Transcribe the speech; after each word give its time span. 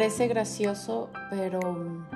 Parece 0.00 0.28
gracioso, 0.28 1.10
pero 1.28 1.60
mm, 1.60 2.06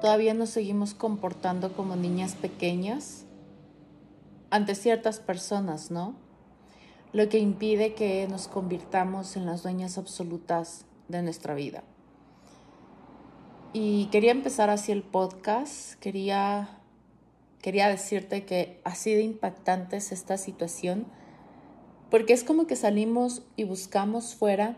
todavía 0.00 0.34
nos 0.34 0.50
seguimos 0.50 0.92
comportando 0.92 1.72
como 1.72 1.94
niñas 1.94 2.34
pequeñas 2.34 3.26
ante 4.50 4.74
ciertas 4.74 5.20
personas, 5.20 5.92
¿no? 5.92 6.16
Lo 7.12 7.28
que 7.28 7.38
impide 7.38 7.94
que 7.94 8.26
nos 8.28 8.48
convirtamos 8.48 9.36
en 9.36 9.46
las 9.46 9.62
dueñas 9.62 9.98
absolutas 9.98 10.84
de 11.06 11.22
nuestra 11.22 11.54
vida. 11.54 11.84
Y 13.72 14.06
quería 14.06 14.32
empezar 14.32 14.68
así 14.68 14.90
el 14.90 15.04
podcast, 15.04 15.94
quería, 16.00 16.80
quería 17.62 17.88
decirte 17.88 18.44
que 18.44 18.80
así 18.82 19.14
de 19.14 19.22
impactante 19.22 19.98
es 19.98 20.10
esta 20.10 20.38
situación, 20.38 21.06
porque 22.10 22.32
es 22.32 22.42
como 22.42 22.66
que 22.66 22.74
salimos 22.74 23.44
y 23.54 23.62
buscamos 23.62 24.34
fuera 24.34 24.76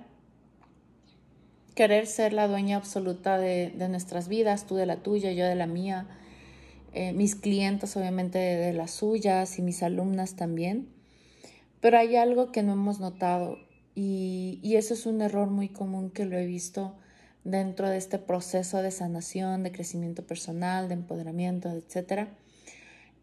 querer 1.75 2.07
ser 2.07 2.33
la 2.33 2.49
dueña 2.49 2.77
absoluta 2.77 3.39
de, 3.39 3.73
nuestras 3.89 4.29
vidas, 4.29 4.67
tú 4.67 4.77
de 4.77 4.87
la 4.87 4.97
tuya, 4.97 5.33
yo 5.33 5.47
de 5.47 5.55
la 5.55 5.67
mía, 5.67 6.07
eh, 6.93 7.13
mis 7.13 7.35
clientes 7.35 7.97
obviamente 7.97 8.39
de, 8.39 8.73
las 8.73 8.91
suyas 8.91 9.59
y 9.59 9.63
mis 9.63 9.83
alumnas 9.83 10.37
también. 10.37 10.89
Pero 11.81 11.99
hay 11.99 12.17
algo 12.17 12.53
que 12.53 12.63
no 12.63 12.73
hemos 12.73 13.01
notado 13.01 13.59
y, 13.95 14.61
y 14.63 14.77
eso 14.77 14.95
es 14.95 15.07
un 15.07 15.21
error 15.21 15.51
muy 15.51 15.69
común 15.69 16.11
que 16.11 16.25
lo 16.25 16.37
he 16.37 16.47
visto 16.47 16.95
dentro 17.45 17.89
de 17.89 17.97
este 17.97 18.19
proceso 18.19 18.83
de 18.83 18.91
sanación, 18.91 19.63
de 19.65 19.73
crecimiento 19.73 20.25
personal, 20.25 20.89
de 20.89 20.95
empoderamiento, 20.95 21.71
etc. 21.71 22.29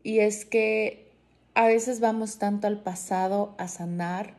Y 0.04 0.20
es 0.20 0.44
que 0.44 1.12
a 1.54 1.68
veces 1.68 2.00
vamos 2.00 2.38
tanto 2.38 2.68
al 2.68 2.82
pasado 2.82 3.56
a 3.58 3.68
sanar 3.68 4.34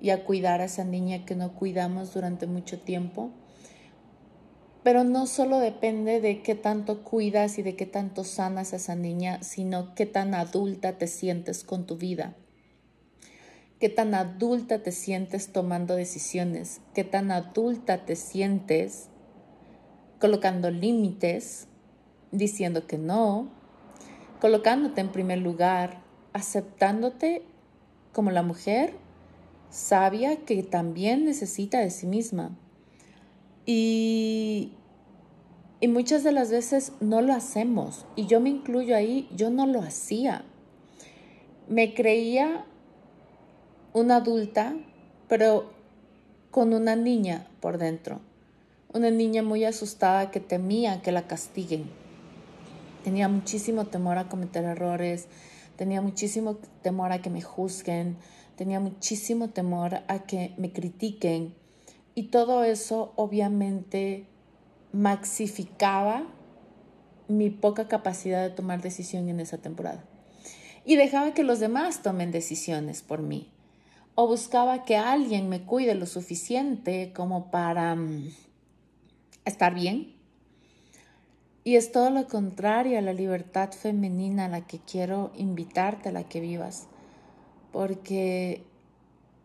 y 0.00 0.10
a 0.10 0.24
cuidar 0.24 0.60
a 0.60 0.64
esa 0.66 0.84
niña 0.84 1.24
que 1.24 1.34
no 1.34 1.54
cuidamos 1.54 2.14
durante 2.14 2.46
mucho 2.46 2.78
tiempo 2.78 3.32
pero 4.84 5.02
no 5.02 5.26
solo 5.26 5.58
depende 5.60 6.20
de 6.20 6.42
qué 6.42 6.54
tanto 6.54 7.04
cuidas 7.04 7.58
y 7.58 7.62
de 7.62 7.74
qué 7.74 7.86
tanto 7.86 8.22
sanas 8.22 8.74
a 8.74 8.76
esa 8.76 8.94
niña, 8.94 9.42
sino 9.42 9.94
qué 9.94 10.04
tan 10.04 10.34
adulta 10.34 10.98
te 10.98 11.06
sientes 11.06 11.64
con 11.64 11.86
tu 11.86 11.96
vida. 11.96 12.36
Qué 13.80 13.88
tan 13.88 14.14
adulta 14.14 14.82
te 14.82 14.92
sientes 14.92 15.52
tomando 15.52 15.96
decisiones, 15.96 16.82
qué 16.94 17.02
tan 17.02 17.30
adulta 17.30 18.04
te 18.04 18.14
sientes 18.14 19.08
colocando 20.20 20.70
límites, 20.70 21.66
diciendo 22.30 22.86
que 22.86 22.98
no, 22.98 23.48
colocándote 24.38 25.00
en 25.00 25.12
primer 25.12 25.38
lugar, 25.38 26.02
aceptándote 26.34 27.42
como 28.12 28.30
la 28.30 28.42
mujer 28.42 28.92
sabia 29.70 30.44
que 30.44 30.62
también 30.62 31.24
necesita 31.24 31.80
de 31.80 31.90
sí 31.90 32.06
misma 32.06 32.58
y, 33.66 34.72
y 35.80 35.88
muchas 35.88 36.24
de 36.24 36.32
las 36.32 36.50
veces 36.50 36.92
no 37.00 37.20
lo 37.22 37.32
hacemos. 37.32 38.06
Y 38.16 38.26
yo 38.26 38.40
me 38.40 38.50
incluyo 38.50 38.96
ahí, 38.96 39.28
yo 39.34 39.50
no 39.50 39.66
lo 39.66 39.80
hacía. 39.80 40.44
Me 41.68 41.94
creía 41.94 42.64
una 43.92 44.16
adulta, 44.16 44.74
pero 45.28 45.72
con 46.50 46.74
una 46.74 46.96
niña 46.96 47.48
por 47.60 47.78
dentro. 47.78 48.20
Una 48.92 49.10
niña 49.10 49.42
muy 49.42 49.64
asustada 49.64 50.30
que 50.30 50.40
temía 50.40 51.02
que 51.02 51.12
la 51.12 51.26
castiguen. 51.26 51.84
Tenía 53.02 53.28
muchísimo 53.28 53.86
temor 53.86 54.18
a 54.18 54.28
cometer 54.28 54.64
errores, 54.64 55.26
tenía 55.76 56.00
muchísimo 56.00 56.56
temor 56.82 57.12
a 57.12 57.20
que 57.20 57.28
me 57.28 57.42
juzguen, 57.42 58.16
tenía 58.56 58.80
muchísimo 58.80 59.48
temor 59.48 60.02
a 60.06 60.20
que 60.20 60.54
me 60.56 60.72
critiquen 60.72 61.54
y 62.14 62.24
todo 62.24 62.64
eso 62.64 63.12
obviamente 63.16 64.26
maxificaba 64.92 66.26
mi 67.28 67.50
poca 67.50 67.88
capacidad 67.88 68.42
de 68.42 68.54
tomar 68.54 68.80
decisión 68.80 69.28
en 69.28 69.40
esa 69.40 69.58
temporada. 69.58 70.04
Y 70.84 70.96
dejaba 70.96 71.34
que 71.34 71.42
los 71.42 71.60
demás 71.60 72.02
tomen 72.02 72.30
decisiones 72.30 73.02
por 73.02 73.22
mí. 73.22 73.50
O 74.14 74.28
buscaba 74.28 74.84
que 74.84 74.96
alguien 74.96 75.48
me 75.48 75.62
cuide 75.62 75.94
lo 75.94 76.06
suficiente 76.06 77.12
como 77.14 77.50
para 77.50 77.96
mm, 77.96 78.28
estar 79.44 79.74
bien. 79.74 80.14
Y 81.64 81.76
es 81.76 81.90
todo 81.90 82.10
lo 82.10 82.28
contrario 82.28 82.98
a 82.98 83.02
la 83.02 83.14
libertad 83.14 83.72
femenina 83.72 84.44
a 84.44 84.48
la 84.48 84.66
que 84.66 84.78
quiero 84.78 85.32
invitarte 85.34 86.10
a 86.10 86.12
la 86.12 86.24
que 86.24 86.40
vivas. 86.40 86.86
Porque 87.72 88.62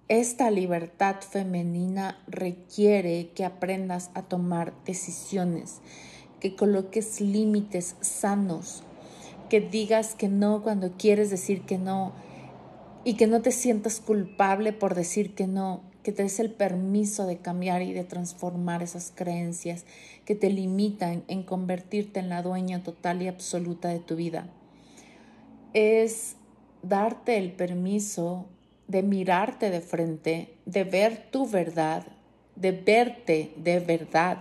esta 0.09 0.49
libertad 0.49 1.17
femenina 1.21 2.19
requiere 2.27 3.29
que 3.35 3.45
aprendas 3.45 4.09
a 4.15 4.23
tomar 4.23 4.73
decisiones, 4.83 5.81
que 6.39 6.55
coloques 6.55 7.21
límites 7.21 7.95
sanos, 8.01 8.81
que 9.49 9.61
digas 9.61 10.15
que 10.15 10.27
no 10.27 10.63
cuando 10.63 10.93
quieres 10.97 11.29
decir 11.29 11.61
que 11.61 11.77
no 11.77 12.13
y 13.03 13.13
que 13.13 13.27
no 13.27 13.43
te 13.43 13.51
sientas 13.51 13.99
culpable 13.99 14.73
por 14.73 14.95
decir 14.95 15.35
que 15.35 15.45
no, 15.45 15.81
que 16.01 16.11
te 16.11 16.23
des 16.23 16.39
el 16.39 16.51
permiso 16.51 17.27
de 17.27 17.37
cambiar 17.37 17.83
y 17.83 17.93
de 17.93 18.03
transformar 18.03 18.81
esas 18.81 19.13
creencias 19.13 19.85
que 20.25 20.33
te 20.33 20.49
limitan 20.49 21.23
en 21.27 21.43
convertirte 21.43 22.19
en 22.19 22.29
la 22.29 22.41
dueña 22.41 22.81
total 22.81 23.21
y 23.21 23.27
absoluta 23.27 23.89
de 23.89 23.99
tu 23.99 24.15
vida. 24.15 24.47
Es 25.73 26.35
darte 26.81 27.37
el 27.37 27.51
permiso 27.51 28.47
de 28.89 29.03
mirarte 29.03 29.69
de 29.69 29.81
frente, 29.81 30.49
de 30.65 30.83
ver 30.83 31.27
tu 31.31 31.47
verdad, 31.47 32.03
de 32.55 32.71
verte 32.71 33.53
de 33.55 33.79
verdad. 33.79 34.39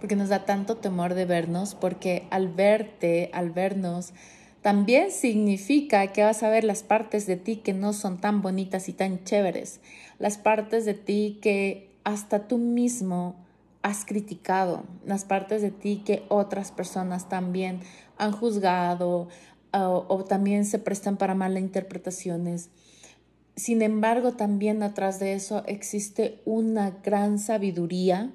Porque 0.00 0.16
nos 0.16 0.30
da 0.30 0.46
tanto 0.46 0.78
temor 0.78 1.14
de 1.14 1.26
vernos, 1.26 1.74
porque 1.74 2.26
al 2.30 2.48
verte, 2.48 3.30
al 3.34 3.50
vernos, 3.50 4.14
también 4.62 5.10
significa 5.10 6.06
que 6.08 6.24
vas 6.24 6.42
a 6.42 6.48
ver 6.48 6.64
las 6.64 6.82
partes 6.82 7.26
de 7.26 7.36
ti 7.36 7.56
que 7.56 7.74
no 7.74 7.92
son 7.92 8.18
tan 8.18 8.40
bonitas 8.40 8.88
y 8.88 8.92
tan 8.94 9.22
chéveres, 9.22 9.80
las 10.18 10.38
partes 10.38 10.84
de 10.86 10.94
ti 10.94 11.38
que 11.42 11.90
hasta 12.04 12.48
tú 12.48 12.56
mismo 12.56 13.36
has 13.82 14.06
criticado, 14.06 14.84
las 15.04 15.24
partes 15.24 15.60
de 15.60 15.70
ti 15.70 16.02
que 16.04 16.24
otras 16.28 16.72
personas 16.72 17.28
también 17.28 17.80
han 18.16 18.32
juzgado, 18.32 19.28
o, 19.72 20.24
también 20.24 20.64
se 20.64 20.78
prestan 20.78 21.16
para 21.16 21.34
malas 21.34 21.62
interpretaciones. 21.62 22.70
Sin 23.56 23.82
embargo, 23.82 24.32
también 24.32 24.82
atrás 24.82 25.18
de 25.18 25.32
eso 25.32 25.64
existe 25.66 26.40
una 26.44 26.90
gran 27.02 27.38
sabiduría 27.38 28.32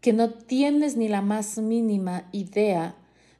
que 0.00 0.12
no 0.12 0.30
tienes 0.30 0.96
ni 0.96 1.08
la 1.08 1.22
más 1.22 1.58
mínima 1.58 2.28
idea 2.32 2.96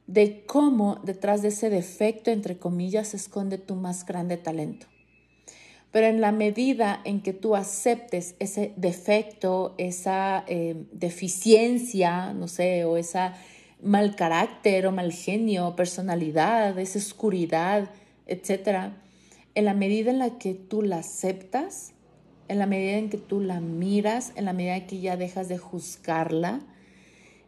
de 0.07 0.45
cómo 0.45 0.95
detrás 1.03 1.41
de 1.41 1.49
ese 1.49 1.69
defecto, 1.69 2.31
entre 2.31 2.57
comillas, 2.57 3.09
se 3.09 3.17
esconde 3.17 3.57
tu 3.57 3.75
más 3.75 4.05
grande 4.05 4.37
talento. 4.37 4.87
Pero 5.91 6.07
en 6.07 6.19
la 6.19 6.33
medida 6.33 6.99
en 7.05 7.21
que 7.21 7.31
tú 7.31 7.55
aceptes 7.55 8.35
ese 8.39 8.73
defecto, 8.75 9.75
esa 9.77 10.43
eh, 10.47 10.85
deficiencia, 10.91 12.33
no 12.33 12.49
sé, 12.49 12.83
o 12.83 12.97
esa 12.97 13.35
mal 13.81 14.15
carácter 14.15 14.87
o 14.87 14.91
mal 14.91 15.11
genio, 15.11 15.75
personalidad, 15.75 16.77
esa 16.79 16.99
oscuridad, 16.99 17.89
etc. 18.27 18.93
En 19.53 19.65
la 19.65 19.73
medida 19.73 20.11
en 20.11 20.19
la 20.19 20.37
que 20.37 20.53
tú 20.53 20.81
la 20.81 20.99
aceptas, 20.99 21.93
en 22.47 22.59
la 22.59 22.67
medida 22.67 22.97
en 22.97 23.09
que 23.09 23.17
tú 23.17 23.41
la 23.41 23.59
miras, 23.59 24.31
en 24.35 24.45
la 24.45 24.53
medida 24.53 24.77
en 24.77 24.87
que 24.87 24.99
ya 24.99 25.17
dejas 25.17 25.47
de 25.47 25.57
juzgarla, 25.57 26.61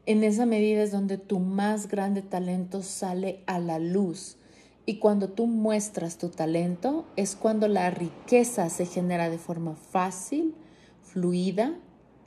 en 0.05 0.23
esa 0.23 0.45
medida 0.45 0.83
es 0.83 0.91
donde 0.91 1.17
tu 1.17 1.39
más 1.39 1.89
grande 1.89 2.21
talento 2.21 2.81
sale 2.81 3.43
a 3.45 3.59
la 3.59 3.77
luz. 3.77 4.37
Y 4.85 4.99
cuando 4.99 5.27
tú 5.27 5.47
muestras 5.47 6.17
tu 6.17 6.29
talento 6.29 7.05
es 7.17 7.35
cuando 7.35 7.67
la 7.67 7.89
riqueza 7.89 8.69
se 8.69 8.85
genera 8.85 9.29
de 9.29 9.37
forma 9.37 9.75
fácil, 9.75 10.55
fluida, 11.03 11.77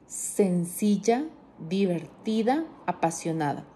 sencilla, 0.06 1.24
divertida, 1.58 2.66
apasionada. 2.84 3.69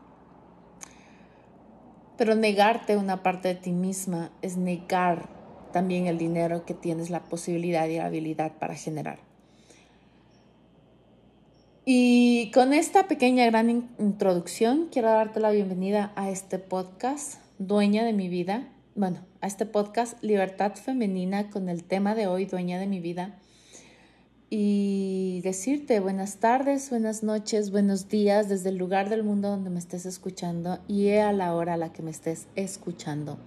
Pero 2.16 2.34
negarte 2.34 2.96
una 2.96 3.22
parte 3.22 3.48
de 3.48 3.54
ti 3.54 3.72
misma 3.72 4.30
es 4.42 4.56
negar 4.56 5.28
también 5.72 6.06
el 6.06 6.18
dinero 6.18 6.64
que 6.64 6.74
tienes 6.74 7.10
la 7.10 7.24
posibilidad 7.24 7.86
y 7.88 7.96
la 7.96 8.06
habilidad 8.06 8.52
para 8.58 8.76
generar. 8.76 9.18
Y 11.84 12.50
con 12.54 12.72
esta 12.72 13.08
pequeña 13.08 13.44
gran 13.46 13.68
introducción 13.98 14.88
quiero 14.90 15.08
darte 15.10 15.40
la 15.40 15.50
bienvenida 15.50 16.12
a 16.16 16.30
este 16.30 16.58
podcast, 16.58 17.40
Dueña 17.58 18.04
de 18.04 18.12
mi 18.12 18.28
vida. 18.28 18.68
Bueno, 18.94 19.20
a 19.40 19.46
este 19.46 19.66
podcast 19.66 20.22
Libertad 20.22 20.74
Femenina 20.74 21.50
con 21.50 21.68
el 21.68 21.84
tema 21.84 22.14
de 22.14 22.26
hoy, 22.26 22.46
Dueña 22.46 22.78
de 22.78 22.86
mi 22.86 23.00
vida 23.00 23.38
y 24.50 25.40
decirte 25.42 26.00
buenas 26.00 26.36
tardes, 26.36 26.90
buenas 26.90 27.22
noches, 27.22 27.70
buenos 27.70 28.08
días 28.08 28.48
desde 28.48 28.68
el 28.68 28.76
lugar 28.76 29.08
del 29.08 29.24
mundo 29.24 29.48
donde 29.48 29.70
me 29.70 29.78
estés 29.78 30.06
escuchando 30.06 30.78
y 30.86 31.10
a 31.10 31.32
la 31.32 31.54
hora 31.54 31.74
a 31.74 31.76
la 31.76 31.92
que 31.92 32.02
me 32.02 32.10
estés 32.10 32.46
escuchando. 32.54 33.38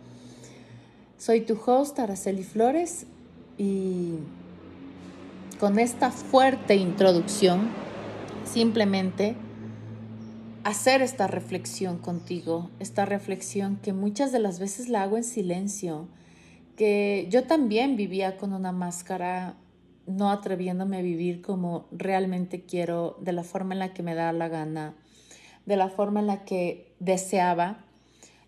Soy 1.18 1.42
tu 1.42 1.58
host 1.66 1.98
Araceli 2.00 2.44
Flores 2.44 3.06
y 3.58 4.16
con 5.60 5.80
esta 5.80 6.12
fuerte 6.12 6.76
introducción 6.76 7.70
simplemente 8.46 9.36
hacer 10.64 11.02
esta 11.02 11.28
reflexión 11.28 11.98
contigo, 11.98 12.70
esta 12.80 13.06
reflexión 13.06 13.78
que 13.78 13.94
muchas 13.94 14.32
de 14.32 14.40
las 14.40 14.60
veces 14.60 14.90
la 14.90 15.04
hago 15.04 15.18
en 15.18 15.24
silencio, 15.24 16.08
que 16.76 17.28
yo 17.30 17.46
también 17.46 17.96
vivía 17.96 18.38
con 18.38 18.54
una 18.54 18.72
máscara, 18.72 19.56
no 20.08 20.32
atreviéndome 20.32 20.98
a 20.98 21.02
vivir 21.02 21.42
como 21.42 21.86
realmente 21.92 22.62
quiero, 22.62 23.18
de 23.22 23.34
la 23.34 23.44
forma 23.44 23.74
en 23.74 23.80
la 23.80 23.94
que 23.94 24.04
me 24.04 24.16
da 24.16 24.32
la 24.32 24.48
gana, 24.48 24.96
de 25.66 25.76
la 25.76 25.90
forma 25.90 26.22
en 26.22 26.28
la 26.28 26.46
que 26.46 26.96
deseaba. 27.00 27.84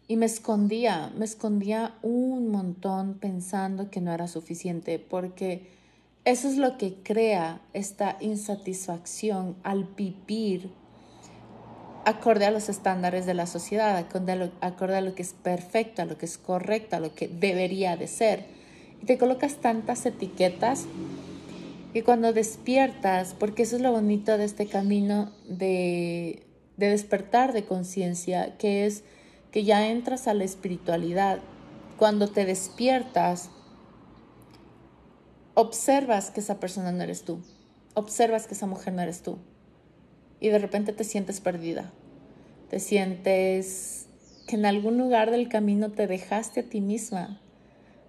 Y 0.07 0.15
me 0.15 0.25
escondía, 0.25 1.11
me 1.15 1.25
escondía 1.25 1.95
un 2.01 2.49
montón 2.49 3.19
pensando 3.19 3.91
que 3.91 4.01
no 4.01 4.11
era 4.11 4.27
suficiente, 4.27 4.97
porque 4.97 5.69
eso 6.25 6.47
es 6.47 6.57
lo 6.57 6.77
que 6.77 6.95
crea 7.03 7.61
esta 7.73 8.17
insatisfacción 8.19 9.55
al 9.63 9.83
vivir 9.83 10.71
acorde 12.05 12.45
a 12.45 12.51
los 12.51 12.69
estándares 12.69 13.25
de 13.25 13.33
la 13.33 13.45
sociedad, 13.45 13.95
acorde 13.95 14.35
lo, 14.35 14.51
acorde 14.61 14.97
a 14.97 15.01
lo 15.01 15.13
que 15.13 15.21
es 15.21 15.33
perfecto, 15.33 16.01
a 16.01 16.05
lo 16.05 16.17
que 16.17 16.25
es 16.25 16.37
correcto, 16.37 16.95
a 16.95 16.99
lo 16.99 17.13
que 17.13 17.27
debería 17.27 17.97
de 17.97 18.07
ser. 18.07 18.45
Y 19.01 19.05
te 19.05 19.17
colocas 19.17 19.57
tantas 19.57 20.05
etiquetas 20.05 20.85
y 21.93 22.01
cuando 22.01 22.33
despiertas, 22.33 23.35
porque 23.37 23.63
eso 23.63 23.75
es 23.75 23.81
lo 23.81 23.91
bonito 23.91 24.37
de 24.37 24.45
este 24.45 24.67
camino 24.67 25.31
de, 25.47 26.43
de 26.77 26.89
despertar 26.89 27.53
de 27.53 27.65
conciencia, 27.65 28.57
que 28.57 28.85
es 28.85 29.03
que 29.51 29.63
ya 29.63 29.87
entras 29.87 30.27
a 30.27 30.33
la 30.33 30.43
espiritualidad. 30.43 31.39
Cuando 31.97 32.27
te 32.27 32.45
despiertas, 32.45 33.49
observas 35.55 36.31
que 36.31 36.39
esa 36.39 36.59
persona 36.59 36.91
no 36.91 37.03
eres 37.03 37.23
tú, 37.23 37.41
observas 37.93 38.47
que 38.47 38.53
esa 38.53 38.67
mujer 38.67 38.93
no 38.93 39.01
eres 39.01 39.21
tú 39.21 39.39
y 40.39 40.49
de 40.49 40.59
repente 40.59 40.93
te 40.93 41.03
sientes 41.03 41.41
perdida. 41.41 41.91
Te 42.69 42.79
sientes 42.79 44.07
que 44.47 44.55
en 44.55 44.65
algún 44.65 44.97
lugar 44.97 45.31
del 45.31 45.49
camino 45.49 45.91
te 45.91 46.07
dejaste 46.07 46.61
a 46.61 46.63
ti 46.63 46.81
misma, 46.81 47.41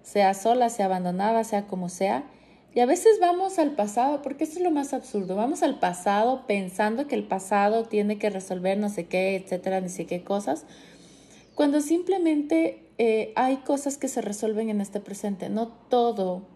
sea 0.03 0.33
sola, 0.33 0.69
sea 0.69 0.85
abandonada, 0.85 1.43
sea 1.43 1.67
como 1.67 1.89
sea. 1.89 2.23
Y 2.73 2.79
a 2.79 2.85
veces 2.85 3.19
vamos 3.19 3.59
al 3.59 3.71
pasado, 3.71 4.21
porque 4.21 4.45
esto 4.45 4.59
es 4.59 4.63
lo 4.63 4.71
más 4.71 4.93
absurdo, 4.93 5.35
vamos 5.35 5.61
al 5.61 5.79
pasado 5.79 6.47
pensando 6.47 7.07
que 7.07 7.15
el 7.15 7.25
pasado 7.25 7.83
tiene 7.83 8.17
que 8.17 8.29
resolver 8.29 8.77
no 8.77 8.89
sé 8.89 9.07
qué, 9.07 9.35
etcétera, 9.35 9.81
ni 9.81 9.89
sé 9.89 10.05
qué 10.05 10.23
cosas, 10.23 10.65
cuando 11.53 11.81
simplemente 11.81 12.89
eh, 12.97 13.33
hay 13.35 13.57
cosas 13.57 13.97
que 13.97 14.07
se 14.07 14.21
resuelven 14.21 14.69
en 14.69 14.79
este 14.79 14.99
presente. 14.99 15.49
No 15.49 15.67
todo, 15.67 16.47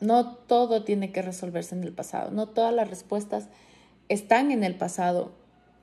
no 0.00 0.36
todo 0.36 0.84
tiene 0.84 1.10
que 1.10 1.22
resolverse 1.22 1.74
en 1.74 1.82
el 1.82 1.92
pasado, 1.92 2.30
no 2.30 2.48
todas 2.48 2.72
las 2.72 2.88
respuestas 2.88 3.48
están 4.08 4.52
en 4.52 4.62
el 4.62 4.76
pasado, 4.76 5.32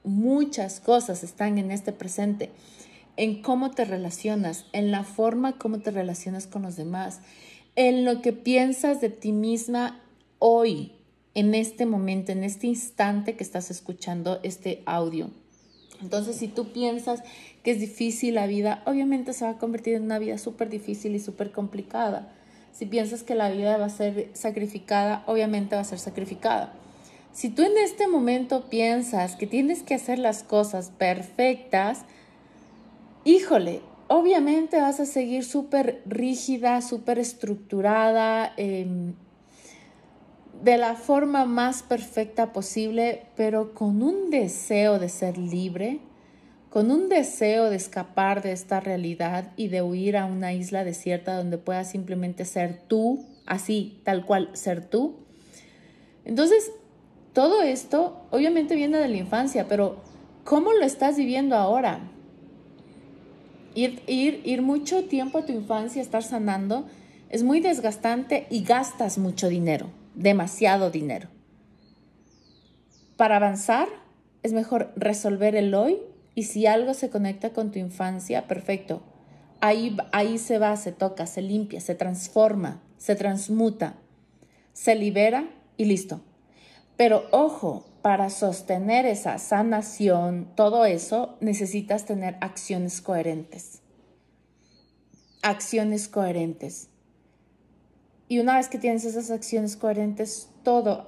muchas 0.04 0.80
cosas 0.80 1.24
están 1.24 1.58
en 1.58 1.72
este 1.72 1.92
presente, 1.92 2.52
en 3.18 3.42
cómo 3.42 3.72
te 3.72 3.84
relacionas, 3.84 4.66
en 4.72 4.92
la 4.92 5.04
forma 5.04 5.58
como 5.58 5.80
te 5.80 5.92
relacionas 5.92 6.48
con 6.48 6.62
los 6.62 6.78
demás, 6.78 7.20
en 7.76 8.06
lo 8.06 8.22
que 8.22 8.34
piensas 8.34 9.02
de 9.02 9.10
ti 9.10 9.32
misma 9.32 10.02
hoy, 10.40 10.94
en 11.36 11.56
este 11.56 11.86
momento, 11.86 12.32
en 12.32 12.44
este 12.44 12.68
instante 12.68 13.36
que 13.36 13.44
estás 13.44 13.72
escuchando 13.72 14.40
este 14.44 14.82
audio. 14.86 15.30
Entonces, 16.02 16.38
si 16.38 16.48
tú 16.48 16.72
piensas 16.72 17.24
que 17.64 17.72
es 17.72 17.80
difícil 17.80 18.36
la 18.36 18.48
vida, 18.48 18.84
obviamente 18.86 19.34
se 19.34 19.46
va 19.46 19.52
a 19.52 19.58
convertir 19.58 19.96
en 19.96 20.04
una 20.04 20.20
vida 20.20 20.38
súper 20.38 20.70
difícil 20.70 21.16
y 21.16 21.20
súper 21.20 21.52
complicada. 21.52 22.34
Si 22.72 22.86
piensas 22.86 23.24
que 23.24 23.36
la 23.36 23.50
vida 23.50 23.78
va 23.78 23.86
a 23.86 23.90
ser 23.90 24.30
sacrificada, 24.34 25.24
obviamente 25.28 25.76
va 25.76 25.82
a 25.82 25.86
ser 25.86 26.00
sacrificada. 26.00 26.74
Si 27.34 27.50
tú 27.50 27.64
en 27.64 27.78
este 27.78 28.08
momento 28.08 28.70
piensas 28.70 29.36
que 29.36 29.48
tienes 29.48 29.84
que 29.84 29.96
hacer 29.96 30.20
las 30.20 30.44
cosas 30.44 30.92
perfectas, 30.98 32.06
híjole, 33.24 33.82
obviamente 34.10 34.82
vas 34.82 35.00
a 35.00 35.06
seguir 35.06 35.46
súper 35.46 36.02
rígida, 36.06 36.82
súper 36.82 37.20
estructurada, 37.20 38.54
em, 38.58 39.14
de 40.64 40.78
la 40.78 40.96
forma 40.96 41.46
más 41.46 41.84
perfecta 41.84 42.52
posible, 42.52 43.28
pero 43.38 43.74
con 43.74 44.02
un 44.02 44.30
deseo 44.30 45.00
de 45.00 45.08
ser 45.08 45.38
libre, 45.38 46.00
con 46.70 46.92
un 46.92 47.08
deseo 47.08 47.70
de 47.70 47.78
escapar 47.78 48.42
de 48.42 48.52
esta 48.52 48.80
realidad 48.80 49.54
y 49.56 49.70
de 49.70 49.82
huir 49.82 50.18
a 50.18 50.26
una 50.26 50.54
isla 50.54 50.84
desierta 50.84 51.36
donde 51.36 51.58
puedas 51.58 51.90
simplemente 51.90 52.46
ser 52.46 52.82
tú, 52.88 53.26
así, 53.46 54.02
tal 54.04 54.26
cual, 54.26 54.50
ser 54.54 54.86
tú. 54.86 55.18
Entonces, 56.26 56.72
todo 57.34 57.62
esto 57.62 58.26
obviamente 58.32 58.76
viene 58.76 58.98
de 58.98 59.08
la 59.08 59.18
infancia, 59.18 59.68
pero 59.70 59.98
¿cómo 60.44 60.74
lo 60.74 60.84
estás 60.84 61.16
viviendo 61.16 61.56
ahora? 61.56 62.02
Ir, 63.76 64.02
ir, 64.08 64.42
ir 64.46 64.62
mucho 64.62 65.06
tiempo 65.06 65.40
a 65.40 65.46
tu 65.46 65.52
infancia, 65.52 66.02
estar 66.02 66.24
sanando, 66.24 66.88
es 67.30 67.44
muy 67.44 67.60
desgastante 67.60 68.48
y 68.50 68.64
gastas 68.64 69.18
mucho 69.18 69.50
dinero, 69.50 69.92
demasiado 70.16 70.90
dinero. 70.90 71.30
Para 73.18 73.36
avanzar, 73.36 73.88
es 74.44 74.54
mejor 74.54 74.92
resolver 74.96 75.56
el 75.56 75.74
hoy 75.74 75.98
y 76.36 76.44
si 76.44 76.66
algo 76.66 76.94
se 76.94 77.10
conecta 77.10 77.52
con 77.52 77.72
tu 77.72 77.80
infancia, 77.80 78.48
perfecto. 78.48 79.02
Ahí, 79.62 79.98
ahí 80.12 80.38
se 80.38 80.58
va, 80.58 80.76
se 80.78 80.92
toca, 80.92 81.28
se 81.28 81.42
limpia, 81.42 81.82
se 81.82 81.96
transforma, 81.96 82.82
se 82.98 83.16
transmuta, 83.16 83.96
se 84.74 84.96
libera 84.96 85.50
y 85.76 85.86
listo. 85.86 86.22
Pero 86.96 87.26
ojo, 87.32 87.86
para 88.02 88.30
sostener 88.30 89.06
esa 89.06 89.38
sanación, 89.38 90.48
todo 90.56 90.86
eso, 90.86 91.38
necesitas 91.42 92.06
tener 92.06 92.38
acciones 92.42 93.02
coherentes. 93.02 93.82
Acciones 95.42 96.08
coherentes. 96.08 96.90
Y 98.28 98.40
una 98.40 98.58
vez 98.58 98.70
que 98.70 98.78
tienes 98.78 99.06
esas 99.06 99.32
acciones 99.32 99.76
coherentes, 99.76 100.50
todo, 100.64 101.08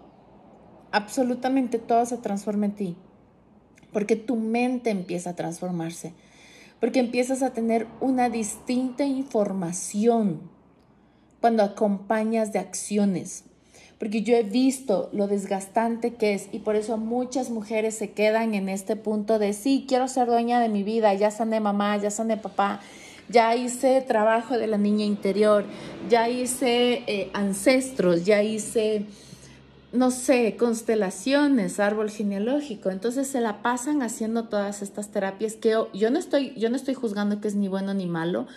absolutamente 0.91 1.79
todo 1.79 2.05
se 2.05 2.17
transforma 2.17 2.65
en 2.65 2.75
ti. 2.75 2.97
Porque 3.93 4.15
tu 4.15 4.35
mente 4.35 4.89
empieza 4.89 5.31
a 5.31 5.35
transformarse. 5.35 6.13
Porque 6.79 6.99
empiezas 6.99 7.43
a 7.43 7.53
tener 7.53 7.87
una 7.99 8.29
distinta 8.29 9.05
información 9.05 10.49
cuando 11.39 11.63
acompañas 11.63 12.51
de 12.53 12.59
acciones 12.59 13.45
porque 14.01 14.23
yo 14.23 14.35
he 14.35 14.41
visto 14.41 15.11
lo 15.13 15.27
desgastante 15.27 16.15
que 16.15 16.33
es 16.33 16.49
y 16.51 16.57
por 16.57 16.75
eso 16.75 16.97
muchas 16.97 17.51
mujeres 17.51 17.93
se 17.93 18.09
quedan 18.09 18.55
en 18.55 18.67
este 18.67 18.95
punto 18.95 19.37
de 19.37 19.53
sí, 19.53 19.85
quiero 19.87 20.07
ser 20.07 20.25
dueña 20.25 20.59
de 20.59 20.69
mi 20.69 20.81
vida, 20.81 21.13
ya 21.13 21.29
sané 21.29 21.59
mamá, 21.59 21.97
ya 21.97 22.09
sané 22.09 22.35
papá, 22.35 22.79
ya 23.29 23.55
hice 23.55 24.01
trabajo 24.01 24.57
de 24.57 24.65
la 24.65 24.79
niña 24.79 25.05
interior, 25.05 25.65
ya 26.09 26.29
hice 26.29 27.03
eh, 27.05 27.29
ancestros, 27.33 28.25
ya 28.25 28.41
hice, 28.41 29.05
no 29.93 30.09
sé, 30.09 30.55
constelaciones, 30.57 31.79
árbol 31.79 32.09
genealógico. 32.09 32.89
Entonces 32.89 33.27
se 33.27 33.39
la 33.39 33.61
pasan 33.61 34.01
haciendo 34.01 34.45
todas 34.45 34.81
estas 34.81 35.09
terapias 35.09 35.53
que 35.53 35.77
yo 35.93 36.09
no 36.09 36.17
estoy, 36.17 36.55
yo 36.57 36.71
no 36.71 36.75
estoy 36.75 36.95
juzgando 36.95 37.39
que 37.39 37.49
es 37.49 37.53
ni 37.53 37.67
bueno 37.67 37.93
ni 37.93 38.07
malo. 38.07 38.47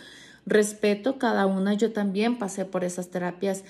Respeto 0.47 1.19
cada 1.19 1.45
una, 1.45 1.75
yo 1.75 1.93
también 1.93 2.39
pasé 2.39 2.65
por 2.65 2.83
esas 2.83 3.09
terapias 3.09 3.63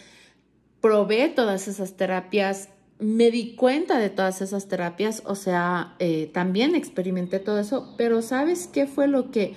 probé 0.85 1.31
todas 1.31 1.67
esas 1.67 1.95
terapias, 1.95 2.69
me 2.99 3.31
di 3.31 3.55
cuenta 3.55 3.99
de 3.99 4.11
todas 4.11 4.43
esas 4.43 4.69
terapias, 4.69 5.23
o 5.25 5.35
sea, 5.35 5.95
eh, 5.99 6.31
también 6.35 6.75
experimenté 6.75 7.39
todo 7.39 7.59
eso, 7.59 7.95
pero 7.97 8.21
¿sabes 8.21 8.67
qué 8.67 8.87
fue 8.87 9.09
lo 9.09 9.31
que 9.31 9.55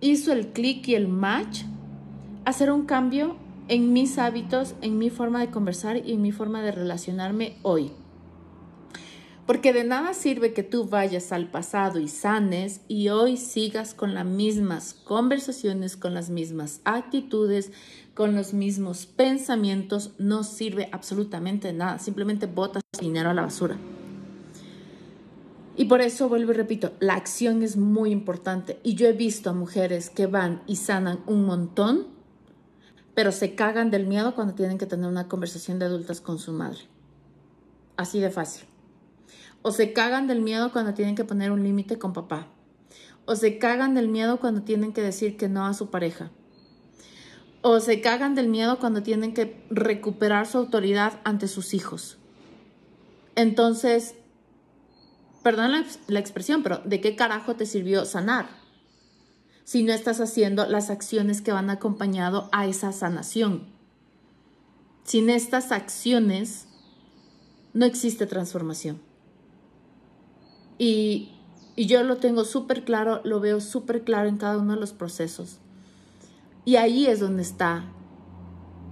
hizo 0.00 0.32
el 0.32 0.52
clic 0.52 0.86
y 0.86 0.94
el 0.94 1.08
match? 1.08 1.62
Hacer 2.44 2.70
un 2.70 2.86
cambio 2.86 3.34
en 3.66 3.92
mis 3.92 4.16
hábitos, 4.16 4.76
en 4.80 4.96
mi 4.96 5.10
forma 5.10 5.40
de 5.40 5.50
conversar 5.50 5.96
y 5.96 6.12
en 6.12 6.22
mi 6.22 6.30
forma 6.30 6.62
de 6.62 6.70
relacionarme 6.70 7.56
hoy. 7.62 7.90
Porque 9.46 9.74
de 9.74 9.84
nada 9.84 10.14
sirve 10.14 10.54
que 10.54 10.62
tú 10.62 10.86
vayas 10.86 11.30
al 11.30 11.50
pasado 11.50 12.00
y 12.00 12.08
sanes 12.08 12.80
y 12.88 13.10
hoy 13.10 13.36
sigas 13.36 13.92
con 13.92 14.14
las 14.14 14.24
mismas 14.24 14.94
conversaciones, 14.94 15.98
con 15.98 16.14
las 16.14 16.30
mismas 16.30 16.80
actitudes, 16.84 17.70
con 18.14 18.34
los 18.34 18.54
mismos 18.54 19.04
pensamientos. 19.04 20.12
No 20.18 20.44
sirve 20.44 20.88
absolutamente 20.92 21.74
nada. 21.74 21.98
Simplemente 21.98 22.46
botas 22.46 22.82
dinero 22.98 23.28
a 23.28 23.34
la 23.34 23.42
basura. 23.42 23.76
Y 25.76 25.86
por 25.86 26.00
eso 26.00 26.30
vuelvo 26.30 26.52
y 26.52 26.54
repito, 26.54 26.92
la 27.00 27.14
acción 27.14 27.62
es 27.62 27.76
muy 27.76 28.12
importante. 28.12 28.80
Y 28.82 28.94
yo 28.94 29.08
he 29.08 29.12
visto 29.12 29.50
a 29.50 29.52
mujeres 29.52 30.08
que 30.08 30.26
van 30.26 30.62
y 30.66 30.76
sanan 30.76 31.20
un 31.26 31.44
montón, 31.44 32.06
pero 33.14 33.30
se 33.30 33.54
cagan 33.54 33.90
del 33.90 34.06
miedo 34.06 34.34
cuando 34.34 34.54
tienen 34.54 34.78
que 34.78 34.86
tener 34.86 35.06
una 35.06 35.28
conversación 35.28 35.78
de 35.78 35.84
adultas 35.84 36.22
con 36.22 36.38
su 36.38 36.52
madre. 36.52 36.80
Así 37.96 38.20
de 38.20 38.30
fácil. 38.30 38.66
O 39.66 39.72
se 39.72 39.94
cagan 39.94 40.26
del 40.26 40.42
miedo 40.42 40.72
cuando 40.72 40.92
tienen 40.92 41.14
que 41.14 41.24
poner 41.24 41.50
un 41.50 41.64
límite 41.64 41.98
con 41.98 42.12
papá. 42.12 42.48
O 43.24 43.34
se 43.34 43.56
cagan 43.56 43.94
del 43.94 44.08
miedo 44.08 44.38
cuando 44.38 44.60
tienen 44.60 44.92
que 44.92 45.00
decir 45.00 45.38
que 45.38 45.48
no 45.48 45.64
a 45.64 45.72
su 45.72 45.88
pareja. 45.88 46.30
O 47.62 47.80
se 47.80 48.02
cagan 48.02 48.34
del 48.34 48.48
miedo 48.48 48.78
cuando 48.78 49.02
tienen 49.02 49.32
que 49.32 49.64
recuperar 49.70 50.46
su 50.46 50.58
autoridad 50.58 51.18
ante 51.24 51.48
sus 51.48 51.72
hijos. 51.72 52.18
Entonces, 53.36 54.16
perdón 55.42 55.72
la, 55.72 55.86
la 56.08 56.20
expresión, 56.20 56.62
pero 56.62 56.82
¿de 56.84 57.00
qué 57.00 57.16
carajo 57.16 57.56
te 57.56 57.64
sirvió 57.64 58.04
sanar? 58.04 58.50
Si 59.64 59.82
no 59.82 59.94
estás 59.94 60.20
haciendo 60.20 60.66
las 60.66 60.90
acciones 60.90 61.40
que 61.40 61.52
van 61.52 61.70
acompañado 61.70 62.50
a 62.52 62.66
esa 62.66 62.92
sanación. 62.92 63.66
Sin 65.04 65.30
estas 65.30 65.72
acciones 65.72 66.66
no 67.72 67.86
existe 67.86 68.26
transformación. 68.26 69.13
Y, 70.78 71.30
yo 71.76 72.04
lo 72.04 72.18
tengo 72.18 72.44
súper 72.44 72.84
claro, 72.84 73.20
lo 73.24 73.40
veo 73.40 73.60
súper 73.60 74.04
claro 74.04 74.28
en 74.28 74.36
cada 74.36 74.58
uno 74.58 74.74
de 74.74 74.80
los 74.80 74.92
procesos. 74.92 75.58
Y 76.64 76.76
ahí 76.76 77.06
es 77.06 77.18
donde 77.18 77.42
está 77.42 77.84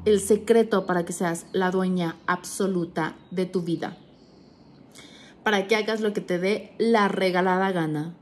el 0.04 0.20
secreto 0.20 0.84
para 0.84 1.04
que 1.04 1.12
seas 1.12 1.46
la 1.52 1.70
dueña 1.70 2.16
absoluta 2.26 3.14
de 3.30 3.46
tu 3.46 3.62
vida. 3.62 3.96
Para 5.44 5.68
que 5.68 5.76
hagas 5.76 6.00
lo 6.00 6.12
que 6.12 6.20
te 6.20 6.40
dé 6.40 6.74
la 6.78 7.06
regalada 7.06 7.70
gana. 7.70 8.16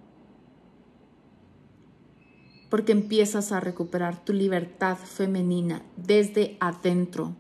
Porque 2.69 2.93
empiezas 2.93 3.53
a 3.53 3.61
recuperar 3.61 4.23
tu 4.23 4.35
libertad 4.35 4.99
femenina 4.99 5.83
desde 5.97 6.59
adentro 6.61 7.35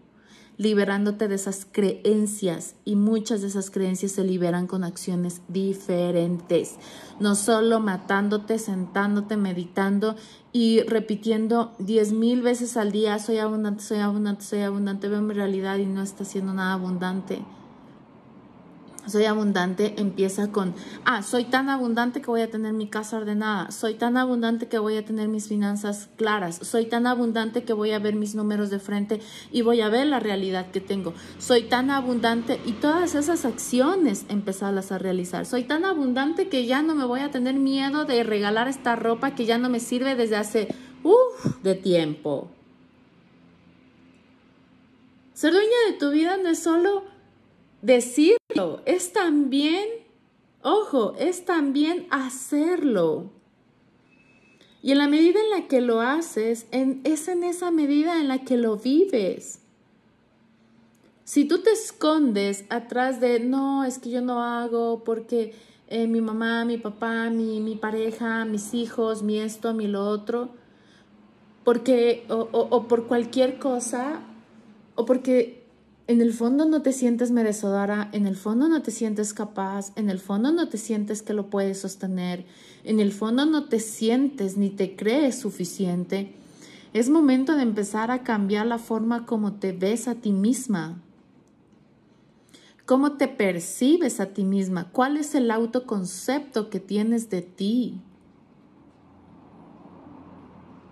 liberándote 0.60 1.26
de 1.26 1.36
esas 1.36 1.66
creencias. 1.72 2.74
Y 2.84 2.94
muchas 2.94 3.40
de 3.40 3.48
esas 3.48 3.70
creencias 3.70 4.12
se 4.12 4.24
liberan 4.24 4.66
con 4.66 4.84
acciones 4.84 5.40
diferentes, 5.48 6.76
no 7.18 7.34
solo 7.34 7.80
matándote, 7.80 8.58
sentándote, 8.58 9.38
meditando 9.38 10.16
y 10.52 10.82
repitiendo 10.82 11.72
diez 11.78 12.12
mil 12.12 12.42
veces 12.42 12.76
al 12.76 12.92
día, 12.92 13.18
soy 13.18 13.38
abundante, 13.38 13.82
soy 13.82 13.98
abundante, 14.00 14.44
soy 14.44 14.60
abundante, 14.60 15.08
veo 15.08 15.22
mi 15.22 15.32
realidad 15.32 15.78
y 15.78 15.86
no 15.86 16.02
está 16.02 16.26
siendo 16.26 16.52
nada 16.52 16.74
abundante 16.74 17.42
soy 19.06 19.24
abundante 19.24 19.94
empieza 19.98 20.52
con, 20.52 20.74
ah, 21.04 21.22
soy 21.22 21.44
tan 21.44 21.68
abundante 21.68 22.20
que 22.20 22.26
voy 22.26 22.42
a 22.42 22.50
tener 22.50 22.72
mi 22.72 22.88
casa 22.88 23.16
ordenada, 23.16 23.70
soy 23.70 23.94
tan 23.94 24.16
abundante 24.16 24.68
que 24.68 24.78
voy 24.78 24.96
a 24.96 25.04
tener 25.04 25.28
mis 25.28 25.48
finanzas 25.48 26.08
claras, 26.16 26.60
soy 26.62 26.86
tan 26.86 27.06
abundante 27.06 27.64
que 27.64 27.72
voy 27.72 27.92
a 27.92 27.98
ver 27.98 28.14
mis 28.14 28.34
números 28.34 28.70
de 28.70 28.78
frente 28.78 29.20
y 29.50 29.62
voy 29.62 29.80
a 29.80 29.88
ver 29.88 30.06
la 30.06 30.20
realidad 30.20 30.70
que 30.70 30.80
tengo, 30.80 31.14
soy 31.38 31.62
tan 31.62 31.90
abundante 31.90 32.60
y 32.66 32.72
todas 32.72 33.14
esas 33.14 33.44
acciones 33.44 34.26
empezarlas 34.28 34.92
a 34.92 34.98
realizar, 34.98 35.46
soy 35.46 35.64
tan 35.64 35.84
abundante 35.84 36.48
que 36.48 36.66
ya 36.66 36.82
no 36.82 36.94
me 36.94 37.04
voy 37.04 37.20
a 37.20 37.30
tener 37.30 37.54
miedo 37.54 38.04
de 38.04 38.22
regalar 38.22 38.68
esta 38.68 38.96
ropa 38.96 39.34
que 39.34 39.46
ya 39.46 39.58
no 39.58 39.68
me 39.68 39.80
sirve 39.80 40.14
desde 40.14 40.36
hace, 40.36 40.68
uff, 41.02 41.62
de 41.62 41.74
tiempo. 41.74 42.50
Ser 45.32 45.54
dueña 45.54 45.68
de 45.90 45.94
tu 45.94 46.10
vida 46.10 46.36
no 46.36 46.50
es 46.50 46.62
solo 46.62 47.02
decirlo, 47.82 48.82
es 48.84 49.12
también, 49.12 49.86
ojo, 50.62 51.14
es 51.18 51.44
también 51.44 52.06
hacerlo. 52.10 53.30
Y 54.82 54.92
en 54.92 54.98
la 54.98 55.08
medida 55.08 55.40
en 55.40 55.50
la 55.50 55.68
que 55.68 55.80
lo 55.80 56.00
haces, 56.00 56.66
es 56.70 57.28
en 57.28 57.44
esa 57.44 57.70
medida 57.70 58.18
en 58.18 58.28
la 58.28 58.44
que 58.44 58.56
lo 58.56 58.76
vives. 58.76 59.60
Si 61.24 61.44
tú 61.44 61.62
te 61.62 61.70
escondes 61.70 62.64
atrás 62.70 63.20
de, 63.20 63.40
no, 63.40 63.84
es 63.84 63.98
que 63.98 64.10
yo 64.10 64.20
no 64.20 64.42
hago 64.42 65.04
porque 65.04 65.54
eh, 65.86 66.06
mi 66.06 66.20
mamá, 66.20 66.64
mi 66.64 66.78
papá, 66.78 67.30
mi, 67.30 67.60
mi, 67.60 67.76
pareja, 67.76 68.44
mis 68.44 68.74
hijos, 68.74 69.22
mi 69.22 69.38
esto, 69.38 69.74
mi 69.74 69.86
lo 69.86 70.06
otro, 70.06 70.48
porque, 71.62 72.24
o, 72.28 72.48
o 72.52 72.88
por 72.88 73.06
cualquier 73.06 73.58
cosa, 73.58 74.22
o 74.96 75.04
porque 75.04 75.59
en 76.10 76.20
el 76.20 76.32
fondo 76.32 76.64
no 76.64 76.82
te 76.82 76.92
sientes 76.92 77.30
merecedora, 77.30 78.08
en 78.10 78.26
el 78.26 78.34
fondo 78.34 78.68
no 78.68 78.82
te 78.82 78.90
sientes 78.90 79.32
capaz, 79.32 79.92
en 79.94 80.10
el 80.10 80.18
fondo 80.18 80.50
no 80.50 80.68
te 80.68 80.76
sientes 80.76 81.22
que 81.22 81.34
lo 81.34 81.50
puedes 81.50 81.80
sostener, 81.80 82.46
en 82.82 82.98
el 82.98 83.12
fondo 83.12 83.46
no 83.46 83.68
te 83.68 83.78
sientes 83.78 84.56
ni 84.56 84.70
te 84.70 84.96
crees 84.96 85.38
suficiente, 85.38 86.34
es 86.92 87.10
momento 87.10 87.54
de 87.54 87.62
empezar 87.62 88.10
a 88.10 88.24
cambiar 88.24 88.66
la 88.66 88.78
forma 88.78 89.24
como 89.24 89.52
te 89.52 89.70
ves 89.70 90.08
a 90.08 90.16
ti 90.16 90.32
misma. 90.32 91.00
¿Cómo 92.86 93.12
te 93.12 93.28
percibes 93.28 94.18
a 94.18 94.26
ti 94.26 94.42
misma? 94.42 94.90
¿Cuál 94.90 95.16
es 95.16 95.36
el 95.36 95.48
autoconcepto 95.48 96.70
que 96.70 96.80
tienes 96.80 97.30
de 97.30 97.42
ti? 97.42 98.00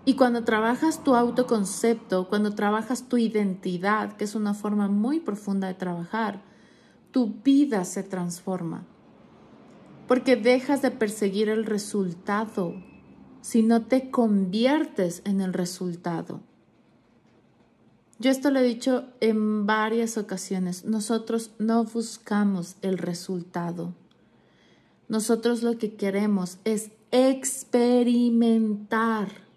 Y 0.09 0.15
cuando 0.15 0.43
trabajas 0.43 1.03
tu 1.03 1.13
autoconcepto, 1.13 2.27
cuando 2.29 2.55
trabajas 2.55 3.07
tu 3.07 3.19
identidad, 3.19 4.17
que 4.17 4.23
es 4.23 4.33
una 4.33 4.55
forma 4.55 4.87
muy 4.87 5.19
profunda 5.19 5.67
de 5.67 5.75
trabajar, 5.75 6.41
tu 7.11 7.35
vida 7.43 7.85
se 7.85 8.01
transforma. 8.01 8.87
Porque 10.07 10.35
dejas 10.35 10.81
de 10.81 10.89
perseguir 10.89 11.47
el 11.47 11.63
resultado, 11.63 12.73
sino 13.41 13.83
te 13.83 14.09
conviertes 14.09 15.21
en 15.25 15.41
el 15.41 15.53
resultado. 15.53 16.41
Yo 18.17 18.31
esto 18.31 18.49
lo 18.49 18.61
he 18.61 18.63
dicho 18.63 19.05
en 19.19 19.67
varias 19.67 20.17
ocasiones. 20.17 20.85
Nosotros 20.85 21.51
no 21.59 21.83
buscamos 21.83 22.77
el 22.81 22.97
resultado. 22.97 23.93
Nosotros 25.07 25.61
lo 25.61 25.77
que 25.77 25.93
queremos 25.93 26.57
es 26.63 26.89
experimentar 27.11 29.47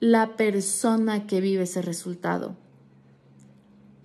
la 0.00 0.36
persona 0.36 1.26
que 1.26 1.42
vive 1.42 1.64
ese 1.64 1.82
resultado. 1.82 2.56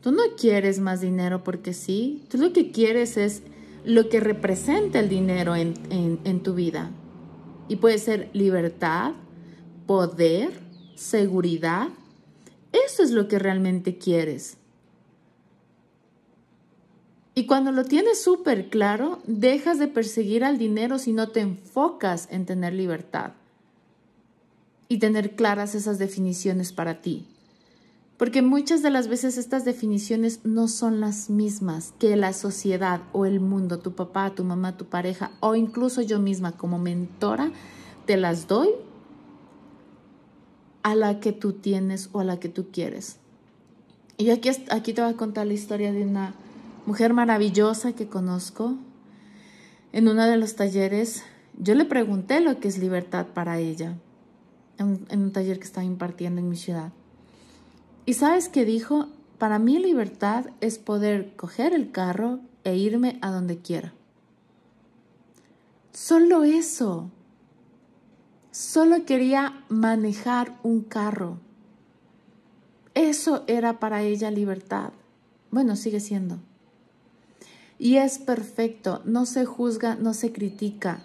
Tú 0.01 0.11
no 0.11 0.23
quieres 0.37 0.79
más 0.79 1.01
dinero 1.01 1.43
porque 1.43 1.73
sí, 1.73 2.25
tú 2.29 2.37
lo 2.37 2.53
que 2.53 2.71
quieres 2.71 3.17
es 3.17 3.41
lo 3.85 4.09
que 4.09 4.19
representa 4.19 4.99
el 4.99 5.09
dinero 5.09 5.55
en, 5.55 5.73
en 5.89 6.43
tu 6.43 6.53
vida. 6.53 6.91
Y 7.69 7.77
puede 7.77 7.97
ser 7.97 8.29
libertad, 8.33 9.13
poder, 9.87 10.51
seguridad. 10.95 11.87
Eso 12.71 13.01
es 13.01 13.11
lo 13.11 13.27
que 13.27 13.39
realmente 13.39 13.97
quieres. 13.97 14.57
Y 17.33 17.47
cuando 17.47 17.71
lo 17.71 17.83
tienes 17.85 18.21
súper 18.21 18.69
claro, 18.69 19.19
dejas 19.25 19.79
de 19.79 19.87
perseguir 19.87 20.43
al 20.43 20.57
dinero 20.57 20.99
si 20.99 21.13
no 21.13 21.29
te 21.29 21.39
enfocas 21.39 22.27
en 22.31 22.45
tener 22.45 22.73
libertad 22.73 23.31
y 24.87 24.99
tener 24.99 25.35
claras 25.35 25.75
esas 25.75 25.99
definiciones 25.99 26.71
para 26.71 27.01
ti. 27.01 27.25
Porque 28.17 28.41
muchas 28.41 28.81
de 28.81 28.91
las 28.91 29.09
veces 29.09 29.37
estas 29.37 29.65
definiciones 29.65 30.39
no 30.45 30.69
son 30.69 31.01
las 31.01 31.29
mismas 31.29 31.93
que 31.99 32.15
la 32.15 32.31
sociedad 32.31 33.01
o 33.11 33.25
el 33.25 33.41
mundo, 33.41 33.79
tu 33.79 33.93
papá, 33.93 34.33
tu 34.33 34.45
mamá, 34.45 34.77
tu 34.77 34.85
pareja 34.85 35.31
o 35.41 35.55
incluso 35.55 36.01
yo 36.01 36.19
misma 36.19 36.53
como 36.53 36.79
mentora 36.79 37.51
te 38.05 38.15
las 38.15 38.47
doy 38.47 38.69
a 40.83 40.95
la 40.95 41.19
que 41.19 41.33
tú 41.33 41.53
tienes 41.53 42.09
o 42.13 42.21
a 42.21 42.23
la 42.23 42.39
que 42.39 42.47
tú 42.47 42.67
quieres. 42.71 43.17
Y 44.17 44.29
aquí, 44.29 44.49
aquí 44.69 44.93
te 44.93 45.01
voy 45.01 45.11
a 45.11 45.17
contar 45.17 45.47
la 45.47 45.53
historia 45.53 45.91
de 45.91 46.03
una 46.03 46.35
mujer 46.85 47.13
maravillosa 47.13 47.93
que 47.93 48.07
conozco. 48.07 48.75
En 49.91 50.07
uno 50.07 50.23
de 50.25 50.37
los 50.37 50.55
talleres 50.55 51.23
yo 51.57 51.75
le 51.75 51.83
pregunté 51.83 52.39
lo 52.39 52.61
que 52.61 52.69
es 52.69 52.77
libertad 52.77 53.27
para 53.33 53.59
ella 53.59 53.97
en, 54.77 55.05
un 55.09 55.31
taller 55.31 55.59
que 55.59 55.65
estaba 55.65 55.85
impartiendo 55.85 56.41
en 56.41 56.49
mi 56.49 56.55
ciudad. 56.55 56.91
Y 58.05 58.13
sabes 58.13 58.49
qué 58.49 58.65
dijo, 58.65 59.07
para 59.37 59.59
mí 59.59 59.79
libertad 59.79 60.47
es 60.61 60.77
poder 60.77 61.35
coger 61.35 61.73
el 61.73 61.91
carro 61.91 62.39
e 62.63 62.75
irme 62.75 63.17
a 63.21 63.31
donde 63.31 63.59
quiera. 63.59 63.93
Solo 65.91 66.43
eso. 66.43 67.09
Solo 68.51 69.05
quería 69.05 69.63
manejar 69.69 70.57
un 70.63 70.81
carro. 70.81 71.39
Eso 72.93 73.43
era 73.47 73.79
para 73.79 74.01
ella 74.03 74.31
libertad. 74.31 74.91
Bueno, 75.51 75.75
sigue 75.75 75.99
siendo. 75.99 76.39
Y 77.77 77.97
es 77.97 78.19
perfecto, 78.19 79.01
no 79.05 79.25
se 79.25 79.45
juzga, 79.45 79.95
no 79.95 80.13
se 80.13 80.31
critica, 80.31 81.01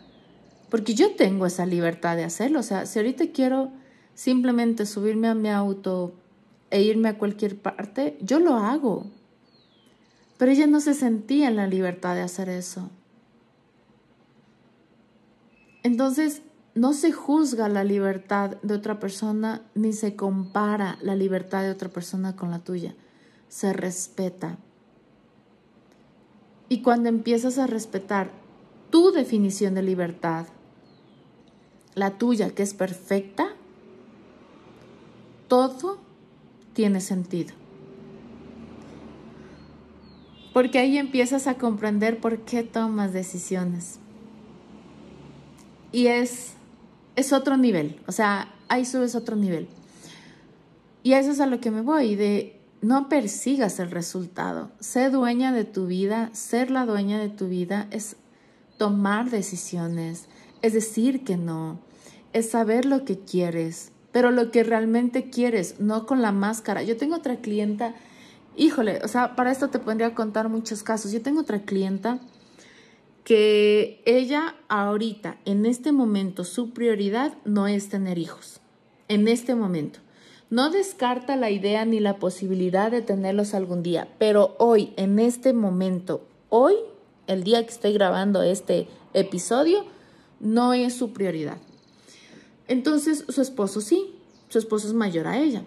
porque 0.70 0.94
yo 0.94 1.14
tengo 1.16 1.46
esa 1.46 1.66
libertad 1.66 2.16
de 2.16 2.24
hacerlo. 2.24 2.60
O 2.60 2.62
sea, 2.62 2.86
si 2.86 2.98
ahorita 2.98 3.26
quiero 3.32 3.70
simplemente 4.14 4.86
subirme 4.86 5.28
a 5.28 5.34
mi 5.34 5.48
auto 5.48 6.14
e 6.70 6.82
irme 6.82 7.08
a 7.08 7.18
cualquier 7.18 7.58
parte, 7.58 8.16
yo 8.20 8.38
lo 8.38 8.54
hago. 8.54 9.06
Pero 10.38 10.52
ella 10.52 10.66
no 10.66 10.80
se 10.80 10.94
sentía 10.94 11.48
en 11.48 11.56
la 11.56 11.66
libertad 11.66 12.14
de 12.14 12.22
hacer 12.22 12.48
eso. 12.48 12.88
Entonces, 15.82 16.42
no 16.74 16.92
se 16.92 17.10
juzga 17.10 17.68
la 17.68 17.82
libertad 17.82 18.56
de 18.62 18.74
otra 18.74 19.00
persona 19.00 19.62
ni 19.74 19.92
se 19.92 20.14
compara 20.14 20.98
la 21.02 21.16
libertad 21.16 21.62
de 21.62 21.70
otra 21.70 21.88
persona 21.88 22.36
con 22.36 22.50
la 22.50 22.60
tuya. 22.60 22.94
Se 23.48 23.72
respeta. 23.72 24.58
Y 26.68 26.82
cuando 26.82 27.08
empiezas 27.08 27.58
a 27.58 27.66
respetar 27.66 28.30
tu 28.90 29.10
definición 29.10 29.74
de 29.74 29.82
libertad, 29.82 30.46
la 31.94 32.18
tuya 32.18 32.50
que 32.54 32.62
es 32.62 32.74
perfecta, 32.74 33.48
todo 35.48 35.98
tiene 36.72 37.00
sentido. 37.00 37.54
Porque 40.52 40.78
ahí 40.78 40.98
empiezas 40.98 41.46
a 41.46 41.54
comprender 41.54 42.20
por 42.20 42.40
qué 42.40 42.62
tomas 42.62 43.12
decisiones. 43.12 43.98
y 45.92 46.06
es, 46.06 46.52
es 47.16 47.32
otro 47.32 47.56
nivel, 47.56 48.00
o 48.06 48.12
sea, 48.12 48.54
ahí 48.68 48.84
subes 48.84 49.14
otro 49.14 49.36
nivel. 49.36 49.68
Y 51.02 51.14
eso 51.14 51.30
es 51.30 51.40
a 51.40 51.46
lo 51.46 51.60
que 51.60 51.70
me 51.70 51.80
voy, 51.80 52.14
de 52.14 52.60
no 52.82 53.08
persigas 53.08 53.80
el 53.80 53.90
resultado, 53.90 54.70
sé 54.80 55.10
dueña 55.10 55.52
de 55.52 55.64
tu 55.64 55.86
vida, 55.86 56.30
ser 56.32 56.70
la 56.70 56.86
dueña 56.86 57.18
de 57.18 57.28
tu 57.28 57.48
vida 57.48 57.88
es 57.90 58.16
tomar 58.78 59.30
decisiones, 59.30 60.28
es 60.62 60.72
decir 60.72 61.24
que 61.24 61.36
no, 61.36 61.78
es 62.32 62.50
saber 62.50 62.84
lo 62.84 63.04
que 63.04 63.18
quieres, 63.18 63.92
pero 64.12 64.30
lo 64.30 64.50
que 64.50 64.62
realmente 64.62 65.30
quieres, 65.30 65.80
no 65.80 66.06
con 66.06 66.22
la 66.22 66.32
máscara. 66.32 66.82
Yo 66.82 66.96
tengo 66.96 67.16
otra 67.16 67.36
clienta, 67.36 67.94
híjole, 68.56 69.00
o 69.04 69.08
sea, 69.08 69.36
para 69.36 69.52
esto 69.52 69.68
te 69.68 69.78
podría 69.78 70.14
contar 70.14 70.48
muchos 70.48 70.82
casos. 70.82 71.12
Yo 71.12 71.22
tengo 71.22 71.40
otra 71.40 71.62
clienta 71.62 72.20
que 73.24 74.02
ella 74.06 74.56
ahorita, 74.68 75.38
en 75.44 75.66
este 75.66 75.92
momento, 75.92 76.44
su 76.44 76.70
prioridad 76.70 77.34
no 77.44 77.66
es 77.68 77.88
tener 77.88 78.18
hijos, 78.18 78.60
en 79.08 79.28
este 79.28 79.54
momento. 79.54 80.00
No 80.48 80.70
descarta 80.70 81.36
la 81.36 81.50
idea 81.50 81.84
ni 81.84 82.00
la 82.00 82.16
posibilidad 82.16 82.90
de 82.90 83.02
tenerlos 83.02 83.54
algún 83.54 83.84
día, 83.84 84.08
pero 84.18 84.56
hoy, 84.58 84.92
en 84.96 85.20
este 85.20 85.52
momento, 85.52 86.26
hoy, 86.48 86.74
el 87.28 87.44
día 87.44 87.62
que 87.62 87.70
estoy 87.70 87.92
grabando 87.92 88.42
este 88.42 88.88
episodio, 89.14 89.84
no 90.40 90.72
es 90.72 90.94
su 90.94 91.12
prioridad. 91.12 91.58
Entonces, 92.66 93.24
su 93.28 93.40
esposo 93.40 93.80
sí, 93.80 94.14
su 94.48 94.58
esposo 94.58 94.88
es 94.88 94.94
mayor 94.94 95.26
a 95.26 95.38
ella. 95.38 95.62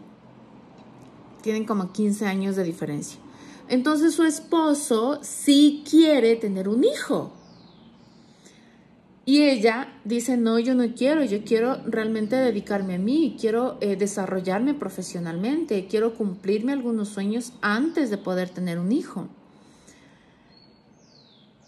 Tienen 1.42 1.65
como 1.65 1.92
15 1.92 2.25
años 2.25 2.56
de 2.56 2.63
diferencia. 2.63 3.20
Entonces, 3.70 4.13
su 4.13 4.24
esposo 4.24 5.20
sí 5.22 5.84
quiere 5.89 6.36
tener 6.36 6.68
un 6.68 6.84
hijo. 6.84 7.32
Y 9.25 9.44
ella 9.44 9.88
dice, 10.03 10.36
no, 10.36 10.60
yo 10.60 10.75
no 10.75 10.84
quiero, 10.94 11.24
yo 11.24 11.44
quiero 11.46 11.77
realmente 11.86 12.36
dedicarme 12.36 12.96
a 12.96 13.00
mí, 13.00 13.38
quiero 13.39 13.77
eh, 13.80 13.96
desarrollarme 13.96 14.74
profesionalmente, 14.74 15.88
quiero 15.88 16.13
cumplirme 16.15 16.74
algunos 16.74 17.08
sueños 17.08 17.53
antes 17.62 18.10
de 18.10 18.18
poder 18.18 18.50
tener 18.50 18.80
un 18.80 18.92
hijo. 18.92 19.30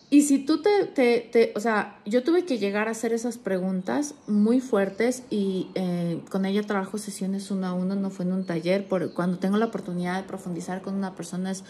Y 0.10 0.22
si 0.22 0.40
tú 0.40 0.62
te, 0.62 0.86
te, 0.86 1.52
o 1.56 1.60
sea, 1.60 2.00
yo 2.06 2.24
tuve 2.24 2.46
que 2.46 2.60
llegar 2.60 2.88
a 2.88 2.92
hacer 2.92 3.12
esas 3.12 3.38
preguntas 3.38 4.14
muy 4.28 4.62
fuertes 4.62 5.24
y 5.32 5.70
eh, 5.74 6.22
con 6.30 6.46
ella 6.46 6.62
trabajo 6.62 6.98
sesiones 7.00 7.50
uno 7.50 7.68
a 7.68 7.74
uno, 7.74 7.96
no 7.96 8.12
fue 8.12 8.26
en 8.26 8.34
un 8.34 8.46
taller, 8.46 8.88
por, 8.88 9.14
cuando 9.14 9.40
tengo 9.40 9.58
la 9.58 9.66
oportunidad 9.66 10.22
de 10.22 10.28
profundizar 10.28 10.82
con 10.84 10.94
una 10.94 11.16
persona 11.16 11.52
es 11.52 11.64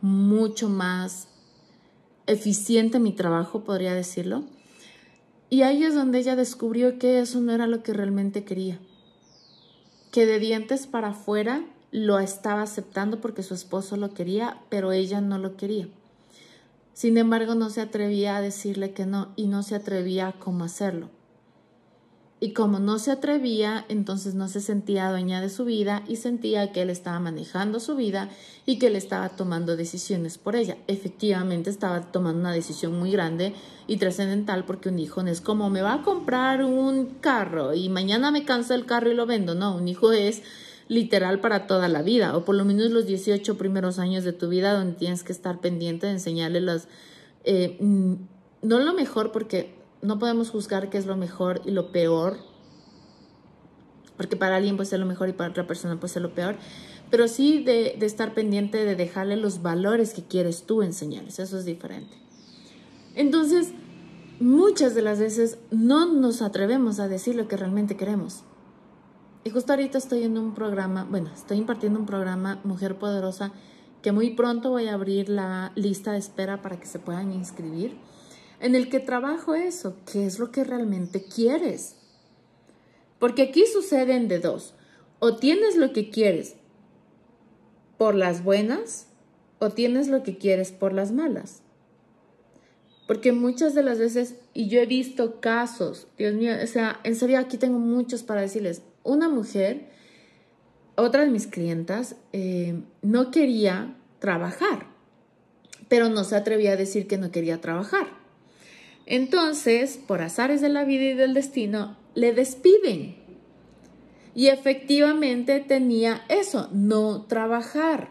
mucho 0.00 0.70
más 0.70 1.28
eficiente 2.26 2.98
mi 2.98 3.12
trabajo, 3.12 3.64
podría 3.64 3.94
decirlo. 3.94 4.44
Y 5.50 5.62
ahí 5.62 5.84
es 5.84 5.94
donde 5.94 6.18
ella 6.18 6.36
descubrió 6.36 6.98
que 6.98 7.20
eso 7.20 7.40
no 7.40 7.52
era 7.52 7.66
lo 7.66 7.82
que 7.82 7.92
realmente 7.92 8.44
quería. 8.44 8.78
Que 10.10 10.24
de 10.24 10.38
dientes 10.38 10.86
para 10.86 11.08
afuera 11.08 11.64
lo 11.90 12.18
estaba 12.18 12.62
aceptando 12.62 13.20
porque 13.20 13.42
su 13.42 13.54
esposo 13.54 13.96
lo 13.96 14.14
quería, 14.14 14.58
pero 14.70 14.90
ella 14.90 15.20
no 15.20 15.38
lo 15.38 15.56
quería. 15.56 15.86
Sin 16.94 17.18
embargo, 17.18 17.54
no 17.54 17.70
se 17.70 17.80
atrevía 17.80 18.36
a 18.36 18.40
decirle 18.40 18.92
que 18.92 19.04
no 19.04 19.32
y 19.36 19.48
no 19.48 19.62
se 19.62 19.74
atrevía 19.74 20.28
a 20.28 20.32
cómo 20.32 20.64
hacerlo. 20.64 21.10
Y 22.44 22.52
como 22.52 22.78
no 22.78 22.98
se 22.98 23.10
atrevía, 23.10 23.86
entonces 23.88 24.34
no 24.34 24.48
se 24.48 24.60
sentía 24.60 25.10
dueña 25.10 25.40
de 25.40 25.48
su 25.48 25.64
vida 25.64 26.04
y 26.06 26.16
sentía 26.16 26.72
que 26.72 26.82
él 26.82 26.90
estaba 26.90 27.18
manejando 27.18 27.80
su 27.80 27.96
vida 27.96 28.28
y 28.66 28.78
que 28.78 28.88
él 28.88 28.96
estaba 28.96 29.30
tomando 29.30 29.76
decisiones 29.76 30.36
por 30.36 30.54
ella. 30.54 30.76
Efectivamente 30.86 31.70
estaba 31.70 32.12
tomando 32.12 32.40
una 32.40 32.52
decisión 32.52 32.98
muy 32.98 33.10
grande 33.10 33.54
y 33.86 33.96
trascendental 33.96 34.64
porque 34.64 34.90
un 34.90 34.98
hijo 34.98 35.22
no 35.22 35.30
es 35.30 35.40
como 35.40 35.70
me 35.70 35.80
va 35.80 35.94
a 35.94 36.02
comprar 36.02 36.64
un 36.64 37.06
carro 37.20 37.72
y 37.72 37.88
mañana 37.88 38.30
me 38.30 38.44
cansa 38.44 38.74
el 38.74 38.84
carro 38.84 39.10
y 39.10 39.14
lo 39.14 39.26
vendo. 39.26 39.54
No, 39.54 39.74
un 39.74 39.88
hijo 39.88 40.12
es 40.12 40.42
literal 40.88 41.40
para 41.40 41.66
toda 41.66 41.88
la 41.88 42.02
vida 42.02 42.36
o 42.36 42.44
por 42.44 42.54
lo 42.54 42.64
menos 42.64 42.90
los 42.90 43.06
18 43.06 43.56
primeros 43.56 43.98
años 43.98 44.24
de 44.24 44.32
tu 44.32 44.48
vida 44.48 44.74
donde 44.74 44.94
tienes 44.94 45.22
que 45.24 45.32
estar 45.32 45.60
pendiente 45.60 46.06
de 46.06 46.12
enseñarle 46.12 46.60
las... 46.60 46.88
Eh, 47.44 47.76
mm, 47.80 48.14
no 48.62 48.80
lo 48.80 48.94
mejor 48.94 49.32
porque 49.32 49.74
no 50.04 50.18
podemos 50.18 50.50
juzgar 50.50 50.90
qué 50.90 50.98
es 50.98 51.06
lo 51.06 51.16
mejor 51.16 51.62
y 51.64 51.70
lo 51.70 51.90
peor, 51.90 52.38
porque 54.16 54.36
para 54.36 54.56
alguien 54.56 54.76
puede 54.76 54.88
ser 54.88 55.00
lo 55.00 55.06
mejor 55.06 55.28
y 55.28 55.32
para 55.32 55.50
otra 55.50 55.66
persona 55.66 55.98
puede 55.98 56.12
ser 56.12 56.22
lo 56.22 56.34
peor, 56.34 56.56
pero 57.10 57.28
sí 57.28 57.62
de, 57.62 57.96
estar 58.02 58.34
pendiente 58.34 58.84
de 58.84 58.96
dejarle 58.96 59.36
los 59.36 59.62
valores 59.62 60.12
que 60.12 60.22
quieres 60.22 60.64
tú 60.64 60.82
enseñarles, 60.82 61.38
eso 61.38 61.58
es 61.58 61.64
diferente. 61.64 62.16
Entonces, 63.14 63.72
muchas 64.40 64.94
de 64.94 65.02
las 65.02 65.20
veces 65.20 65.58
no 65.70 66.12
nos 66.12 66.42
atrevemos 66.42 67.00
a 67.00 67.08
decir 67.08 67.34
lo 67.34 67.48
que 67.48 67.56
realmente 67.56 67.96
queremos. 67.96 68.44
Y 69.44 69.50
justo 69.50 69.74
ahorita 69.74 69.98
estoy 69.98 70.22
en 70.22 70.38
un 70.38 70.54
programa, 70.54 71.06
bueno, 71.08 71.30
estoy 71.34 71.58
impartiendo 71.58 72.00
un 72.00 72.06
programa 72.06 72.60
Mujer 72.64 72.98
Poderosa 72.98 73.52
que 74.00 74.10
muy 74.10 74.30
pronto 74.30 74.70
voy 74.70 74.88
a 74.88 74.94
abrir 74.94 75.28
la 75.28 75.70
lista 75.74 76.12
de 76.12 76.18
espera 76.18 76.62
para 76.62 76.80
que 76.80 76.86
se 76.86 76.98
puedan 76.98 77.30
inscribir 77.30 77.96
en 78.60 78.74
el 78.74 78.88
que 78.88 79.00
trabajo 79.00 79.54
eso, 79.54 79.96
qué 80.10 80.24
es 80.24 80.38
lo 80.38 80.50
que 80.50 80.64
realmente 80.64 81.22
quieres. 81.22 81.96
Porque 83.18 83.42
aquí 83.42 83.64
suceden 83.66 84.28
de 84.28 84.38
dos, 84.38 84.74
o 85.18 85.36
tienes 85.36 85.76
lo 85.76 85.92
que 85.92 86.08
quieres 86.08 86.56
por 87.98 88.14
las 88.14 88.42
buenas 88.42 89.08
o 89.58 89.70
tienes 89.70 90.08
lo 90.08 90.22
que 90.22 90.38
quieres 90.38 90.72
por 90.72 90.94
las 90.94 91.12
malas. 91.12 91.62
Porque 93.06 93.32
muchas 93.32 93.74
de 93.74 93.82
las 93.82 93.98
veces, 93.98 94.36
y 94.54 94.68
yo 94.68 94.80
he 94.80 94.86
visto 94.86 95.40
casos, 95.40 96.08
Dios 96.16 96.34
mío, 96.34 96.52
o 96.62 96.66
sea, 96.66 97.00
en 97.04 97.16
serio 97.16 97.38
aquí 97.38 97.58
tengo 97.58 97.78
muchos 97.78 98.22
para 98.22 98.40
decirles, 98.40 98.82
una 99.04 99.28
mujer, 99.28 99.88
otra 100.96 101.24
de 101.24 101.30
mis 101.30 101.46
clientas, 101.46 102.16
eh, 102.32 102.80
no 103.02 103.30
quería 103.30 103.96
trabajar, 104.18 104.86
pero 105.88 106.08
no 106.08 106.24
se 106.24 106.36
atrevía 106.36 106.72
a 106.72 106.76
decir 106.76 107.06
que 107.06 107.18
no 107.18 107.30
quería 107.30 107.60
trabajar. 107.60 108.08
Entonces, 109.06 109.98
por 109.98 110.22
azares 110.22 110.60
de 110.60 110.70
la 110.70 110.84
vida 110.84 111.04
y 111.04 111.14
del 111.14 111.34
destino, 111.34 111.96
le 112.14 112.32
despiden. 112.32 113.16
Y 114.34 114.48
efectivamente 114.48 115.60
tenía 115.60 116.22
eso, 116.28 116.68
no 116.72 117.22
trabajar. 117.22 118.08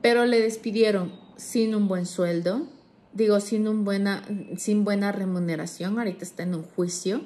Pero 0.00 0.24
le 0.24 0.40
despidieron 0.40 1.12
sin 1.36 1.74
un 1.74 1.86
buen 1.86 2.06
sueldo, 2.06 2.66
digo, 3.12 3.40
sin, 3.40 3.84
buena, 3.84 4.24
sin 4.56 4.84
buena 4.84 5.12
remuneración, 5.12 5.98
ahorita 5.98 6.24
está 6.24 6.42
en 6.42 6.54
un 6.54 6.62
juicio. 6.62 7.22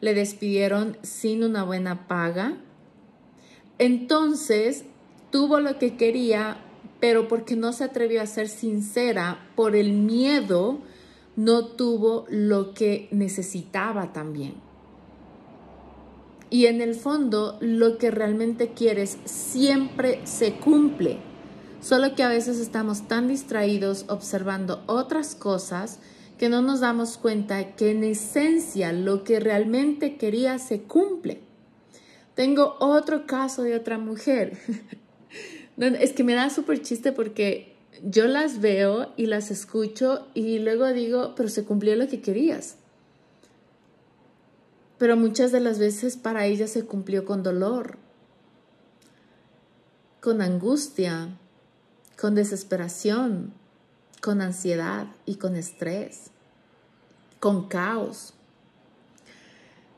Le 0.00 0.14
despidieron 0.14 0.96
sin 1.02 1.42
una 1.42 1.64
buena 1.64 2.06
paga. 2.06 2.56
Entonces, 3.78 4.84
tuvo 5.30 5.60
lo 5.60 5.78
que 5.78 5.96
quería, 5.96 6.58
pero 7.00 7.28
porque 7.28 7.56
no 7.56 7.72
se 7.72 7.84
atrevió 7.84 8.22
a 8.22 8.26
ser 8.26 8.48
sincera 8.48 9.46
por 9.54 9.76
el 9.76 9.92
miedo 9.92 10.80
no 11.36 11.66
tuvo 11.66 12.24
lo 12.30 12.72
que 12.72 13.08
necesitaba 13.10 14.12
también. 14.12 14.54
Y 16.48 16.66
en 16.66 16.80
el 16.80 16.94
fondo, 16.94 17.58
lo 17.60 17.98
que 17.98 18.10
realmente 18.10 18.72
quieres 18.72 19.18
siempre 19.24 20.20
se 20.24 20.54
cumple. 20.54 21.18
Solo 21.80 22.14
que 22.14 22.22
a 22.22 22.28
veces 22.28 22.58
estamos 22.58 23.06
tan 23.06 23.28
distraídos 23.28 24.06
observando 24.08 24.82
otras 24.86 25.34
cosas 25.34 25.98
que 26.38 26.48
no 26.48 26.62
nos 26.62 26.80
damos 26.80 27.16
cuenta 27.16 27.76
que 27.76 27.90
en 27.90 28.04
esencia 28.04 28.92
lo 28.92 29.24
que 29.24 29.40
realmente 29.40 30.16
quería 30.16 30.58
se 30.58 30.82
cumple. 30.82 31.40
Tengo 32.34 32.76
otro 32.80 33.26
caso 33.26 33.62
de 33.62 33.74
otra 33.74 33.98
mujer. 33.98 34.58
es 35.76 36.12
que 36.12 36.24
me 36.24 36.34
da 36.34 36.50
súper 36.50 36.82
chiste 36.82 37.12
porque 37.12 37.74
yo 38.02 38.26
las 38.26 38.60
veo 38.60 39.12
y 39.16 39.26
las 39.26 39.50
escucho 39.50 40.26
y 40.34 40.58
luego 40.58 40.86
digo, 40.92 41.34
pero 41.34 41.48
se 41.48 41.64
cumplió 41.64 41.96
lo 41.96 42.08
que 42.08 42.20
querías. 42.20 42.76
Pero 44.98 45.16
muchas 45.16 45.52
de 45.52 45.60
las 45.60 45.78
veces 45.78 46.16
para 46.16 46.46
ella 46.46 46.66
se 46.66 46.84
cumplió 46.84 47.24
con 47.24 47.42
dolor, 47.42 47.98
con 50.20 50.42
angustia, 50.42 51.38
con 52.18 52.34
desesperación, 52.34 53.52
con 54.26 54.40
ansiedad 54.40 55.06
y 55.24 55.36
con 55.36 55.54
estrés, 55.54 56.32
con 57.38 57.68
caos. 57.68 58.34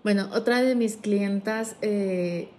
Bueno, 0.05 0.29
otra 0.35 0.61
de 0.61 0.75
mis 0.75 0.99
clientas 0.99 1.77
eh, 1.81 2.51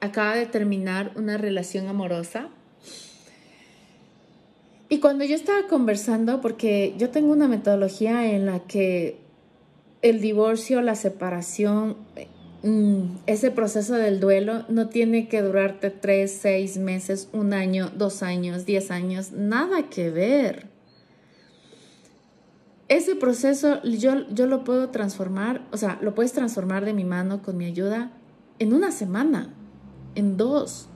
acaba 0.00 0.34
de 0.34 0.46
terminar 0.46 1.12
una 1.14 1.38
relación 1.38 1.86
amorosa 1.86 2.48
y 4.88 4.98
cuando 4.98 5.24
yo 5.24 5.36
estaba 5.36 5.68
conversando, 5.68 6.40
porque 6.40 6.96
yo 6.98 7.10
tengo 7.10 7.30
una 7.30 7.46
metodología 7.46 8.32
en 8.32 8.44
la 8.44 8.58
que 8.58 9.20
el 10.02 10.20
divorcio, 10.20 10.82
la 10.82 10.96
separación, 10.96 11.98
mm, 12.64 13.18
ese 13.26 13.52
proceso 13.52 13.94
del 13.94 14.18
duelo 14.18 14.64
no 14.68 14.88
tiene 14.88 15.28
que 15.28 15.42
durarte 15.42 15.90
tres, 15.90 16.32
seis 16.32 16.78
meses, 16.78 17.28
un 17.32 17.52
año, 17.52 17.92
dos 17.96 18.22
años, 18.24 18.66
diez 18.66 18.90
años, 18.90 19.30
nada 19.32 19.88
que 19.88 20.10
ver. 20.10 20.68
ese 22.88 23.14
proceso 23.14 23.82
yo, 23.82 24.28
yo 24.30 24.46
lo 24.46 24.64
puedo 24.64 24.90
transformar, 24.90 25.66
o 25.72 25.76
sea, 25.76 25.98
lo 26.02 26.14
puedes 26.14 26.32
transformar 26.32 26.84
de 26.84 26.92
mi 26.92 27.04
mano 27.04 27.42
con 27.42 27.56
mi 27.56 27.64
ayuda 27.66 28.10
en 28.58 28.72
una 28.72 28.90
semana, 28.90 29.54
en 30.14 30.36
dos. 30.36 30.88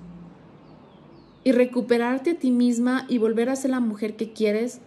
Y 1.44 1.52
recuperarte 1.52 2.32
a 2.32 2.38
ti 2.38 2.50
misma 2.50 3.06
y 3.08 3.18
volver 3.18 3.48
a 3.48 3.56
ser 3.56 3.70
la 3.70 3.80
mujer 3.80 4.16
que 4.16 4.32
quieres 4.32 4.80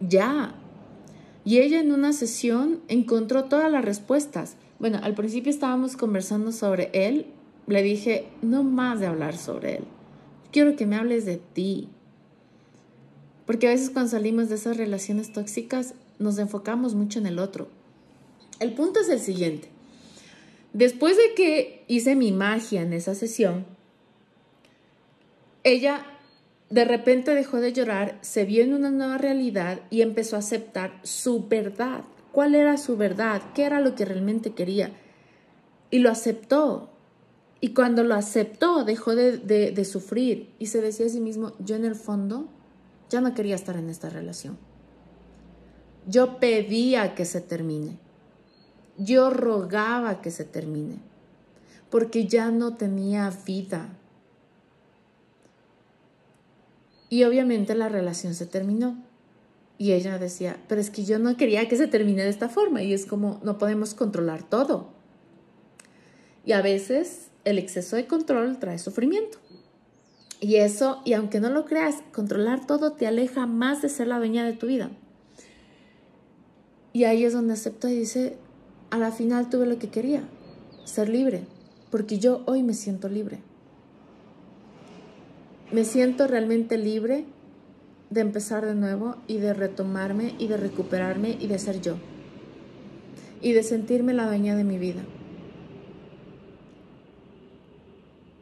ya. 0.00 0.54
Y 1.44 1.58
ella 1.58 1.80
en 1.80 1.92
una 1.92 2.12
sesión 2.12 2.80
encontró 2.88 3.44
todas 3.44 3.70
las 3.70 3.84
respuestas. 3.84 4.56
Bueno, 4.82 4.98
al 5.00 5.14
principio 5.14 5.48
estábamos 5.48 5.96
conversando 5.96 6.50
sobre 6.50 6.90
él. 6.92 7.26
Le 7.68 7.84
dije, 7.84 8.26
no 8.42 8.64
más 8.64 8.98
de 8.98 9.06
hablar 9.06 9.36
sobre 9.36 9.76
él. 9.76 9.84
Quiero 10.50 10.74
que 10.74 10.86
me 10.86 10.96
hables 10.96 11.24
de 11.24 11.36
ti. 11.36 11.88
Porque 13.46 13.68
a 13.68 13.70
veces 13.70 13.90
cuando 13.90 14.10
salimos 14.10 14.48
de 14.48 14.56
esas 14.56 14.76
relaciones 14.76 15.32
tóxicas 15.32 15.94
nos 16.18 16.36
enfocamos 16.38 16.96
mucho 16.96 17.20
en 17.20 17.26
el 17.26 17.38
otro. 17.38 17.68
El 18.58 18.72
punto 18.72 18.98
es 18.98 19.08
el 19.08 19.20
siguiente. 19.20 19.68
Después 20.72 21.16
de 21.16 21.34
que 21.36 21.84
hice 21.86 22.16
mi 22.16 22.32
magia 22.32 22.82
en 22.82 22.92
esa 22.92 23.14
sesión, 23.14 23.64
ella 25.62 26.04
de 26.70 26.84
repente 26.84 27.36
dejó 27.36 27.58
de 27.58 27.72
llorar, 27.72 28.18
se 28.20 28.44
vio 28.44 28.64
en 28.64 28.74
una 28.74 28.90
nueva 28.90 29.16
realidad 29.16 29.78
y 29.90 30.02
empezó 30.02 30.34
a 30.34 30.40
aceptar 30.40 30.98
su 31.04 31.46
verdad. 31.46 32.02
¿Cuál 32.32 32.54
era 32.54 32.76
su 32.78 32.96
verdad? 32.96 33.42
¿Qué 33.54 33.64
era 33.64 33.80
lo 33.80 33.94
que 33.94 34.04
realmente 34.04 34.54
quería? 34.54 34.92
Y 35.90 35.98
lo 35.98 36.10
aceptó. 36.10 36.90
Y 37.60 37.74
cuando 37.74 38.02
lo 38.02 38.14
aceptó, 38.14 38.84
dejó 38.84 39.14
de, 39.14 39.38
de 39.38 39.84
sufrir 39.84 40.52
y 40.58 40.66
se 40.66 40.80
decía 40.80 41.06
a 41.06 41.10
sí 41.10 41.20
mismo, 41.20 41.52
yo 41.60 41.76
en 41.76 41.84
el 41.84 41.94
fondo 41.94 42.48
ya 43.10 43.20
no 43.20 43.34
quería 43.34 43.54
estar 43.54 43.76
en 43.76 43.90
esta 43.90 44.08
relación. 44.08 44.58
Yo 46.06 46.38
pedía 46.38 47.14
que 47.14 47.24
se 47.24 47.40
termine. 47.40 47.98
Yo 48.96 49.30
rogaba 49.30 50.20
que 50.20 50.30
se 50.30 50.44
termine. 50.44 50.96
Porque 51.90 52.26
ya 52.26 52.50
no 52.50 52.74
tenía 52.74 53.30
vida. 53.46 53.90
Y 57.10 57.24
obviamente 57.24 57.74
la 57.74 57.90
relación 57.90 58.34
se 58.34 58.46
terminó. 58.46 58.96
Y 59.82 59.94
ella 59.94 60.16
decía, 60.16 60.58
pero 60.68 60.80
es 60.80 60.90
que 60.90 61.04
yo 61.04 61.18
no 61.18 61.36
quería 61.36 61.66
que 61.66 61.76
se 61.76 61.88
termine 61.88 62.22
de 62.22 62.28
esta 62.28 62.48
forma. 62.48 62.84
Y 62.84 62.92
es 62.92 63.04
como, 63.04 63.40
no 63.42 63.58
podemos 63.58 63.94
controlar 63.94 64.48
todo. 64.48 64.90
Y 66.46 66.52
a 66.52 66.62
veces 66.62 67.30
el 67.44 67.58
exceso 67.58 67.96
de 67.96 68.06
control 68.06 68.60
trae 68.60 68.78
sufrimiento. 68.78 69.38
Y 70.38 70.54
eso, 70.54 71.02
y 71.04 71.14
aunque 71.14 71.40
no 71.40 71.50
lo 71.50 71.64
creas, 71.64 71.96
controlar 72.12 72.64
todo 72.64 72.92
te 72.92 73.08
aleja 73.08 73.46
más 73.46 73.82
de 73.82 73.88
ser 73.88 74.06
la 74.06 74.18
dueña 74.18 74.44
de 74.44 74.52
tu 74.52 74.68
vida. 74.68 74.92
Y 76.92 77.02
ahí 77.02 77.24
es 77.24 77.32
donde 77.32 77.54
acepta 77.54 77.90
y 77.90 77.98
dice, 77.98 78.36
a 78.90 78.98
la 78.98 79.10
final 79.10 79.50
tuve 79.50 79.66
lo 79.66 79.80
que 79.80 79.88
quería, 79.88 80.22
ser 80.84 81.08
libre, 81.08 81.42
porque 81.90 82.20
yo 82.20 82.44
hoy 82.46 82.62
me 82.62 82.74
siento 82.74 83.08
libre. 83.08 83.40
Me 85.72 85.84
siento 85.84 86.28
realmente 86.28 86.78
libre 86.78 87.24
de 88.12 88.20
empezar 88.20 88.66
de 88.66 88.74
nuevo 88.74 89.16
y 89.26 89.38
de 89.38 89.54
retomarme 89.54 90.34
y 90.38 90.46
de 90.46 90.58
recuperarme 90.58 91.36
y 91.40 91.46
de 91.46 91.58
ser 91.58 91.80
yo. 91.80 91.96
Y 93.40 93.52
de 93.52 93.62
sentirme 93.62 94.12
la 94.12 94.26
dueña 94.26 94.54
de 94.54 94.64
mi 94.64 94.78
vida. 94.78 95.02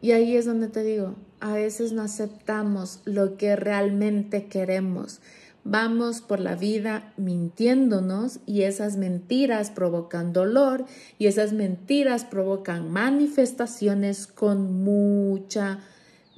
Y 0.03 0.11
ahí 0.13 0.37
es 0.37 0.45
donde 0.45 0.69
te 0.69 0.83
digo, 0.83 1.15
a 1.39 1.53
veces 1.53 1.93
no 1.93 2.03
aceptamos 2.03 3.01
lo 3.05 3.37
que 3.37 3.55
realmente 3.55 4.47
queremos. 4.47 5.21
Vamos 5.63 6.21
por 6.21 6.41
la 6.41 6.57
vida 6.57 7.13
mintiéndonos 7.17 8.41
y 8.47 8.63
esas 8.63 8.97
mentiras 8.97 9.71
provocan 9.71 10.33
dolor 10.33 10.85
y 11.19 11.27
esas 11.27 11.53
mentiras 11.53 12.25
provocan 12.25 12.91
manifestaciones 12.91 14.27
con 14.27 14.83
mucha 14.83 15.81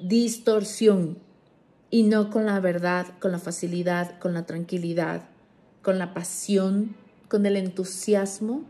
distorsión 0.03 1.21
y 1.92 2.05
no 2.05 2.31
con 2.31 2.46
la 2.46 2.59
verdad, 2.59 3.07
con 3.20 3.33
la 3.33 3.38
facilidad, 3.38 4.18
con 4.18 4.33
la 4.33 4.46
tranquilidad, 4.46 5.28
con 5.83 5.98
la 5.98 6.14
pasión, 6.14 6.96
con 7.28 7.44
el 7.44 7.55
entusiasmo 7.57 8.64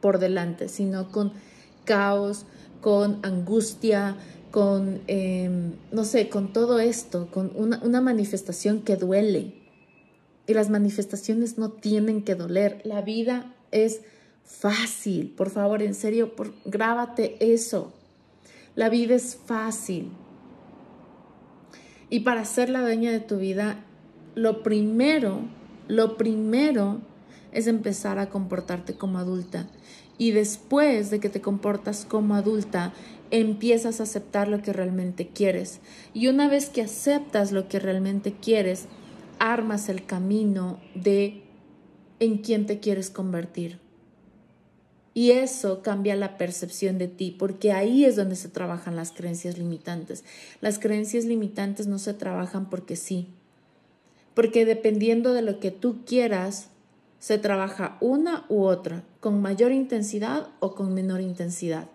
por 0.00 0.20
delante, 0.20 0.68
sino 0.68 1.10
con 1.10 1.32
caos, 1.84 2.46
con 2.80 3.18
angustia, 3.24 4.16
con, 4.52 5.02
em, 5.08 5.72
no 5.90 6.04
sé, 6.04 6.28
con 6.28 6.52
todo 6.52 6.78
esto, 6.78 7.28
con 7.32 7.50
una, 7.56 7.80
una 7.82 8.00
manifestación 8.00 8.82
que 8.82 8.94
duele 8.94 9.60
y 10.46 10.54
las 10.54 10.70
manifestaciones 10.70 11.58
no 11.58 11.72
tienen 11.72 12.22
que 12.22 12.36
doler. 12.36 12.82
La 12.84 13.02
vida 13.02 13.52
es 13.72 14.02
fácil. 14.44 15.34
Por 15.36 15.50
favor, 15.50 15.82
en 15.82 15.94
serio, 15.94 16.36
por, 16.36 16.54
grábate 16.64 17.52
eso. 17.52 17.92
La 18.76 18.88
vida 18.88 19.16
es 19.16 19.34
fácil. 19.34 20.12
Y 22.10 22.20
para 22.20 22.44
ser 22.44 22.68
la 22.68 22.80
dueña 22.80 23.12
de 23.12 23.20
tu 23.20 23.38
vida, 23.38 23.84
lo 24.34 24.62
primero, 24.62 25.42
lo 25.88 26.16
primero 26.16 27.00
es 27.52 27.66
empezar 27.66 28.18
a 28.18 28.28
comportarte 28.28 28.94
como 28.94 29.18
adulta. 29.18 29.68
Y 30.18 30.32
después 30.32 31.10
de 31.10 31.20
que 31.20 31.28
te 31.28 31.40
comportas 31.40 32.04
como 32.04 32.34
adulta, 32.34 32.92
empiezas 33.30 34.00
a 34.00 34.02
aceptar 34.02 34.48
lo 34.48 34.60
que 34.60 34.72
realmente 34.72 35.28
quieres. 35.28 35.80
Y 36.12 36.26
una 36.26 36.48
vez 36.48 36.68
que 36.68 36.82
aceptas 36.82 37.52
lo 37.52 37.68
que 37.68 37.78
realmente 37.78 38.32
quieres, 38.32 38.86
armas 39.38 39.88
el 39.88 40.04
camino 40.04 40.78
de 40.94 41.42
en 42.18 42.38
quién 42.38 42.66
te 42.66 42.80
quieres 42.80 43.08
convertir. 43.08 43.78
Y 45.12 45.32
eso 45.32 45.82
cambia 45.82 46.14
la 46.14 46.38
percepción 46.38 46.98
de 46.98 47.08
ti, 47.08 47.34
porque 47.36 47.72
ahí 47.72 48.04
es 48.04 48.14
donde 48.16 48.36
se 48.36 48.48
trabajan 48.48 48.94
las 48.94 49.10
creencias 49.10 49.58
limitantes. 49.58 50.24
Las 50.60 50.78
creencias 50.78 51.24
limitantes 51.24 51.86
no 51.88 51.98
se 51.98 52.14
trabajan 52.14 52.70
porque 52.70 52.94
sí, 52.94 53.28
porque 54.34 54.64
dependiendo 54.64 55.32
de 55.32 55.42
lo 55.42 55.58
que 55.58 55.70
tú 55.70 56.04
quieras, 56.06 56.68
se 57.18 57.38
trabaja 57.38 57.98
una 58.00 58.46
u 58.48 58.62
otra, 58.62 59.02
con 59.20 59.42
mayor 59.42 59.72
intensidad 59.72 60.48
o 60.60 60.74
con 60.74 60.94
menor 60.94 61.20
intensidad. 61.20 61.88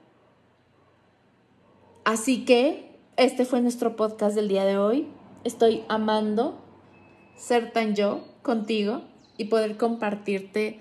Así 2.03 2.45
que 2.45 2.91
este 3.17 3.45
fue 3.45 3.61
nuestro 3.61 3.95
podcast 3.95 4.35
del 4.35 4.47
día 4.47 4.65
de 4.65 4.77
hoy. 4.77 5.07
Estoy 5.43 5.83
amando 5.87 6.61
ser 7.35 7.71
tan 7.71 7.95
yo 7.95 8.23
contigo 8.43 9.01
y 9.37 9.45
poder 9.45 9.77
compartirte 9.77 10.79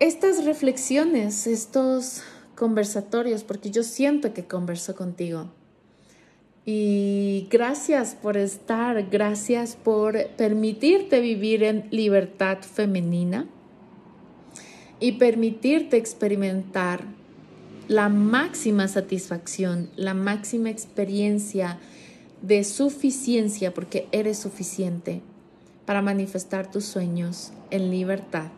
estas 0.00 0.44
reflexiones, 0.44 1.46
estos 1.46 2.22
conversatorios, 2.54 3.44
porque 3.44 3.70
yo 3.70 3.82
siento 3.82 4.32
que 4.32 4.44
converso 4.44 4.94
contigo. 4.94 5.50
Y 6.66 7.46
gracias 7.50 8.14
por 8.14 8.36
estar, 8.36 9.10
gracias 9.10 9.76
por 9.76 10.28
permitirte 10.36 11.20
vivir 11.20 11.62
en 11.62 11.88
libertad 11.90 12.58
femenina 12.62 13.46
y 14.98 15.12
permitirte 15.12 15.98
experimentar 15.98 17.04
la 17.88 18.08
máxima 18.08 18.88
satisfacción, 18.88 19.90
la 19.96 20.14
máxima 20.14 20.70
experiencia 20.70 21.78
de 22.40 22.64
suficiencia 22.64 23.74
porque 23.74 24.08
eres 24.10 24.38
suficiente 24.38 25.20
para 25.84 26.00
manifestar 26.00 26.70
tus 26.70 26.84
sueños 26.86 27.52
en 27.70 27.90
libertad, 27.90 28.48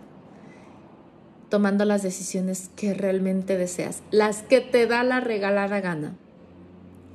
tomando 1.49 1.85
las 1.85 2.03
decisiones 2.03 2.71
que 2.77 2.95
realmente 2.95 3.57
deseas, 3.57 4.03
las 4.11 4.43
que 4.43 4.61
te 4.61 4.87
da 4.87 5.05
la 5.05 5.21
regalada 5.21 5.81
gana, 5.81 6.15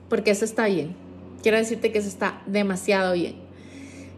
porque 0.09 0.31
eso 0.31 0.45
está 0.45 0.67
bien. 0.67 0.95
Quiero 1.41 1.57
decirte 1.57 1.91
que 1.91 1.99
eso 1.99 2.07
está 2.07 2.41
demasiado 2.45 3.13
bien. 3.13 3.35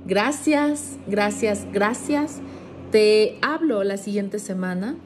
Gracias, 0.06 0.98
gracias, 1.08 1.66
gracias. 1.72 2.40
Te 2.92 3.38
hablo 3.42 3.84
la 3.84 3.98
siguiente 3.98 4.40
semana. 4.40 4.98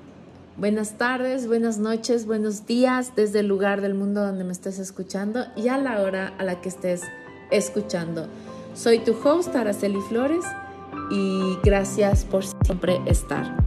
Buenas 0.57 0.97
tardes, 0.97 1.47
buenas 1.47 1.77
noches, 1.77 2.25
buenos 2.25 2.65
días 2.65 3.13
desde 3.15 3.41
el 3.41 3.47
lugar 3.47 3.81
del 3.81 3.93
mundo 3.93 4.25
donde 4.25 4.43
me 4.43 4.51
estés 4.51 4.79
escuchando 4.79 5.45
y 5.55 5.67
a 5.67 5.77
la 5.77 6.01
hora 6.01 6.33
a 6.39 6.43
la 6.43 6.61
que 6.61 6.69
estés 6.69 7.03
escuchando. 7.51 8.27
Soy 8.73 8.99
tu 8.99 9.15
host 9.23 9.55
Araceli 9.55 10.01
Flores 10.09 10.43
y 11.11 11.57
gracias 11.63 12.25
por 12.25 12.43
siempre 12.43 12.99
estar. 13.05 13.66